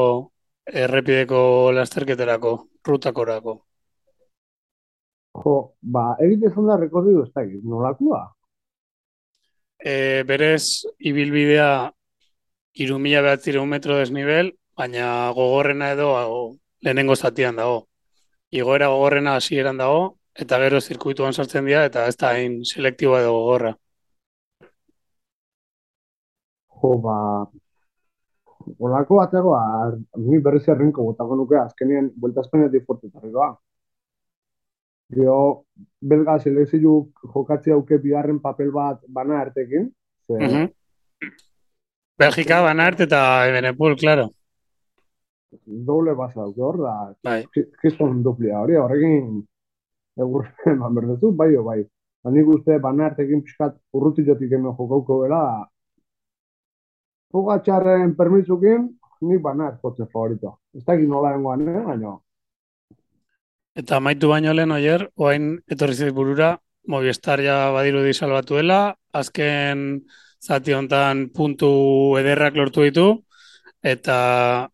errepideko 0.85 1.43
lasterketerako, 1.75 2.55
rutakorako. 2.87 3.59
Jo, 5.43 5.59
ba, 5.83 6.09
egite 6.23 6.55
zon 6.55 6.71
da 6.71 6.79
rekorridu 6.79 7.27
ez 7.27 7.33
dakit, 7.35 7.63
nolakua? 7.65 8.25
E, 9.79 10.23
berez, 10.27 10.87
ibilbidea 10.99 11.71
iru 12.85 12.99
mila 13.03 13.23
behatzireun 13.27 13.69
metro 13.69 13.99
desnivel, 13.99 14.53
baina 14.79 15.33
gogorrena 15.35 15.91
edo 15.95 16.09
lehenengo 16.85 17.17
zatian 17.17 17.59
dago. 17.59 17.79
Igoera 18.55 18.89
gogorrena 18.93 19.35
hasieran 19.37 19.81
dago, 19.83 20.03
eta 20.45 20.59
gero 20.63 20.81
zirkuituan 20.81 21.35
sartzen 21.35 21.67
dira, 21.67 21.85
eta 21.91 22.07
ez 22.09 22.17
da 22.17 22.33
hain 22.37 22.61
selektiboa 22.73 23.23
edo 23.25 23.33
gogorra. 23.35 23.73
Jo, 26.79 26.93
ba, 27.03 27.17
olako 28.79 29.19
batego, 29.19 29.57
ni 30.23 30.39
berriz 30.45 30.69
errinko 30.71 31.09
botako 31.11 31.41
nuke, 31.41 31.59
azkenien, 31.59 32.13
bueltazpenetik 32.15 32.87
fortetarrikoa. 32.87 33.51
Dio, 35.19 35.37
belga 36.05 36.37
selekzio 36.39 36.95
jokatzi 37.35 37.73
hauke 37.75 37.99
biharren 37.99 38.39
papel 38.45 38.71
bat 38.71 39.03
bana 39.09 39.41
artekin. 39.41 39.91
Ze... 40.29 40.35
Uh 40.35 40.51
-huh. 40.53 40.67
Belgika 42.19 42.63
bana 42.63 42.89
arte 42.91 43.07
eta 43.07 43.21
Ebenepul, 43.47 43.97
claro. 43.97 44.29
Doble 45.65 46.15
basa 46.19 46.43
dauke 46.43 46.63
hor 46.63 46.81
da. 46.83 46.95
Bai. 47.25 47.41
Kiston 47.83 48.23
duplia 48.25 48.59
hori, 48.61 48.77
horrekin 48.77 49.39
egurren 50.19 50.53
eman 50.75 50.99
berdetu, 50.99 51.33
bai 51.33 51.55
o 51.57 51.65
bai. 51.65 51.81
Nik 52.29 52.49
uste 52.53 52.77
bana 52.83 53.07
artekin 53.09 53.41
pixkat 53.47 53.79
urrutilotik 53.95 54.51
hemen 54.53 54.75
jokauko 54.77 55.23
bela, 55.23 55.43
Pogatxarren 57.29 58.15
permitzukin, 58.17 58.87
ni 59.29 59.37
bana 59.39 59.67
erkotze 59.73 60.07
favorito. 60.13 60.55
Ez 60.75 60.85
da 60.87 60.95
egin 60.97 61.11
nola 61.13 61.35
dengoan, 61.35 61.67
eh? 61.69 61.83
baina 61.85 62.15
Eta 63.79 64.01
maitu 64.01 64.31
baino 64.33 64.55
lehen 64.57 64.73
oier, 64.75 65.05
oain 65.17 65.53
etorri 65.71 66.11
burura, 66.11 66.57
Movistar 66.89 67.43
ja 67.45 67.71
badiru 67.71 68.01
di 68.03 68.15
salbatuela, 68.17 68.97
azken 69.13 70.01
zati 70.43 70.73
hontan 70.73 71.29
puntu 71.35 71.71
ederrak 72.21 72.57
lortu 72.57 72.87
ditu, 72.87 73.09
eta 73.83 74.69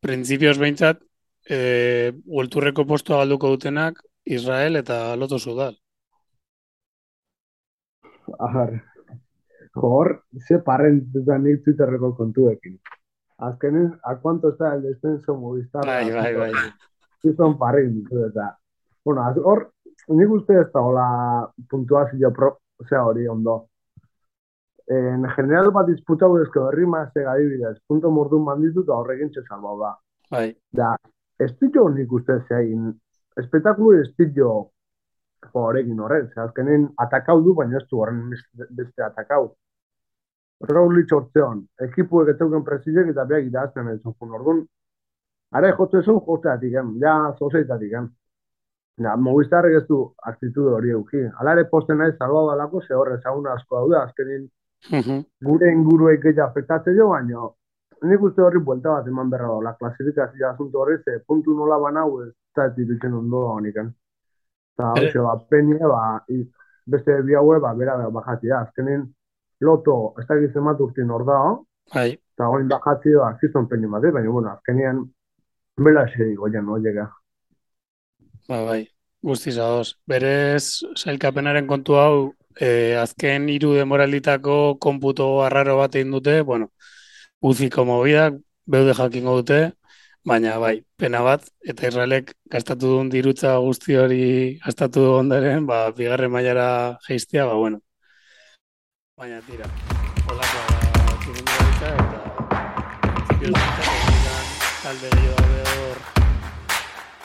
printzipioz 0.00 0.58
behintzat, 0.58 1.02
e, 1.48 2.12
ulturreko 2.26 2.84
postua 2.86 3.22
galduko 3.22 3.50
dutenak 3.54 4.02
Israel 4.24 4.76
eta 4.76 5.16
Loto 5.16 5.38
Sudal. 5.38 5.76
Ahar, 8.38 8.74
hor, 9.74 10.24
ze 10.46 10.58
parren 10.58 11.00
da 11.26 11.38
nik 11.38 11.64
Twitterreko 11.64 12.14
kontuekin. 12.16 12.78
Azkenen, 13.38 13.94
a 14.02 14.16
cuánto 14.16 14.50
está 14.50 14.74
el 14.74 14.82
descenso 14.82 15.36
Movistar? 15.36 15.86
Bai, 15.86 16.10
bai, 16.12 16.34
bai. 16.34 16.52
Gizon 17.22 17.56
parrin 17.58 17.94
ditu 17.94 18.24
eta. 18.26 18.50
Bueno, 19.04 19.24
hor, 19.44 19.70
nik 20.08 20.30
uste 20.30 20.58
ez 20.60 20.68
da 20.74 20.82
hola 20.82 21.06
puntuazio 21.70 22.32
pro, 22.34 22.58
osea 22.82 23.04
hori 23.06 23.26
ondo. 23.28 23.68
En 24.88 25.26
general 25.36 25.70
bat 25.70 25.86
disputa 25.86 26.26
burezko 26.32 26.62
herri 26.70 26.86
mazte 26.88 27.26
adibidez, 27.28 27.76
punto 27.86 28.10
mordun 28.10 28.44
manditu 28.44 28.86
eta 28.86 28.96
horrekin 28.96 29.28
txe 29.34 29.42
salbau 29.44 29.76
da. 29.82 29.92
Bai. 30.32 30.46
Da, 30.72 30.94
ez 31.38 31.50
ditu 31.60 31.84
nik 31.92 32.12
uste 32.12 32.38
zein, 32.48 32.88
espektakulu 33.36 34.00
ez 34.00 34.08
ditu 34.16 34.48
horrekin 35.52 36.00
horren, 36.00 36.30
ze 36.32 36.40
azkenen 36.40 36.88
atakau 37.04 37.42
du, 37.44 37.54
baina 37.54 37.76
ez 37.76 37.86
du 37.90 38.00
horren 38.00 38.24
beste- 38.30 39.04
atakau. 39.04 39.54
Raul 40.72 40.96
Litzortzeon, 40.96 41.62
ekipuek 41.84 42.32
eteuken 42.34 42.64
presizek 42.64 43.12
eta 43.12 43.24
beak 43.24 43.44
idazten 43.46 43.88
ez 43.92 44.00
zuen 44.02 44.32
orduan. 44.40 44.64
Ara 45.52 45.70
jotze 45.76 46.02
zuen 46.02 46.20
joteatik, 46.26 46.74
em, 46.74 46.96
ja 47.00 47.34
zozeitatik. 47.38 47.92
Ja, 48.98 49.16
Movistarrek 49.16 49.82
ez 49.82 49.86
du 49.86 50.14
aktitude 50.26 50.72
hori 50.74 50.90
euki. 50.90 51.20
Hala 51.38 51.52
ere 51.52 51.68
posten 51.70 51.98
naiz 51.98 52.16
salbau 52.16 52.48
dalako, 52.48 52.80
ze 52.82 52.94
horre 52.94 53.14
ezaguna 53.14 53.52
asko 53.52 53.76
daude, 53.76 53.96
azkenin 53.96 54.48
Mhm. 54.90 55.24
gure 55.44 55.72
inguruek 55.72 56.20
gehiago 56.22 56.48
afektatzen 56.50 56.96
jo, 56.96 57.08
baina 57.10 57.48
nik 58.08 58.22
uste 58.22 58.42
horri 58.42 58.60
buelta 58.62 58.90
bat 58.94 59.06
eman 59.10 59.30
berra 59.30 59.46
dola, 59.50 59.72
klasifikazio 59.78 60.48
asunto 60.50 60.78
horri, 60.80 60.98
ze 61.04 61.18
puntu 61.26 61.54
nola 61.56 61.78
banau 61.82 62.22
ez 62.22 62.32
da 62.54 62.66
ez 62.66 62.74
ditutzen 62.76 63.12
ondo 63.14 63.40
da 63.42 63.54
honikan. 63.58 63.88
Eta 64.78 64.92
Ere- 64.96 65.06
hoxe, 65.08 65.18
ba, 65.18 65.32
penie, 65.50 65.78
ba, 65.78 66.24
beste 66.86 67.22
bi 67.26 67.34
haue, 67.34 67.58
ba, 67.60 67.74
bera 67.74 67.96
bajatzea, 68.10 68.60
azkenin 68.60 69.02
loto, 69.60 70.14
ez 70.20 70.26
da 70.28 70.36
gizen 70.38 70.64
bat 70.64 70.80
urtin 70.80 71.10
hor 71.10 71.24
da, 71.26 71.38
Bai. 71.94 72.12
eta 72.12 72.46
goin 72.46 72.68
bajatzea, 72.68 73.18
ba, 73.18 73.36
zizon 73.40 73.66
penie 73.68 73.88
bat, 73.88 74.02
baina, 74.12 74.30
bueno, 74.30 74.50
azkenian, 74.52 75.02
bela 75.76 76.04
ese 76.04 76.34
goien, 76.36 76.64
no, 76.64 76.78
llega. 76.78 77.10
Ba, 78.48 78.62
bai, 78.64 78.88
guztiz 79.22 79.58
ados. 79.58 79.96
Berez, 80.06 80.84
sailkapenaren 80.94 81.66
kontu 81.66 81.98
hau, 81.98 82.34
eh, 82.60 82.98
azken 83.00 83.48
hiru 83.48 83.74
demoralditako 83.76 84.78
konputo 84.82 85.28
arraro 85.44 85.78
bat 85.78 85.94
egin 85.94 86.12
dute, 86.16 86.40
bueno, 86.42 86.70
uziko 87.40 87.84
mobidak, 87.88 88.38
beude 88.66 88.94
jakingo 88.98 89.36
dute, 89.40 89.60
baina 90.28 90.58
bai, 90.58 90.74
pena 90.96 91.22
bat, 91.22 91.46
eta 91.64 91.88
Israelek 91.88 92.34
gastatu 92.52 92.94
duen 92.94 93.08
dirutza 93.12 93.56
guzti 93.64 93.96
hori 93.96 94.24
gastatu 94.64 95.06
ondaren, 95.20 95.66
ba, 95.66 95.86
bigarren 95.96 96.32
mailara 96.34 96.98
geistea, 97.06 97.46
ba, 97.46 97.54
bueno. 97.54 97.80
Baina 99.18 99.40
tira, 99.46 99.70
holakoa 100.28 100.78
da 101.78 101.88
eta 101.94 102.22
talde 104.82 105.10
gehiago 105.12 105.36
daude 105.46 105.62
hor 105.72 105.98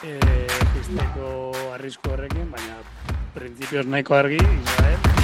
eh, 0.09 0.47
pizteko 0.75 1.27
arrisku 1.73 2.13
horrekin, 2.13 2.49
baina 2.53 2.79
printzipioz 3.33 3.85
nahiko 3.89 4.17
argi, 4.19 4.41
Israel, 4.41 5.22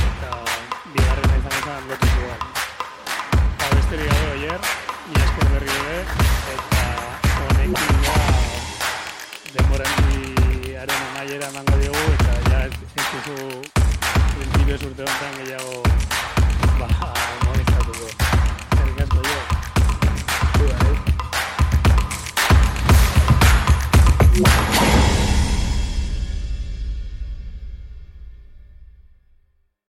izan 1.79 1.87
izan 1.87 1.89
lotu 1.89 2.07
zuen. 2.07 2.39
Ba, 3.59 3.65
besterik 3.75 4.07
gabe 4.11 4.27
oier, 4.35 4.59
esker 5.15 5.47
berri 5.53 5.71
ere, 5.79 5.99
eta 6.53 6.83
honekin 7.45 7.95
ja 8.05 8.17
demoraldiaren 9.53 11.01
amaiera 11.09 11.45
emango 11.49 11.75
diogu, 11.81 12.05
eta 12.17 12.33
ja 12.49 12.59
ez 12.65 12.73
duzu 12.75 13.37
printzipioz 14.35 14.81
urte 14.89 15.01
honetan 15.03 15.33
gehiago 15.39 15.75
ba, 16.79 16.87
molestatuko. 17.45 18.07
Asko 18.71 19.19
jo. 19.29 19.39
Bai. 24.41 24.78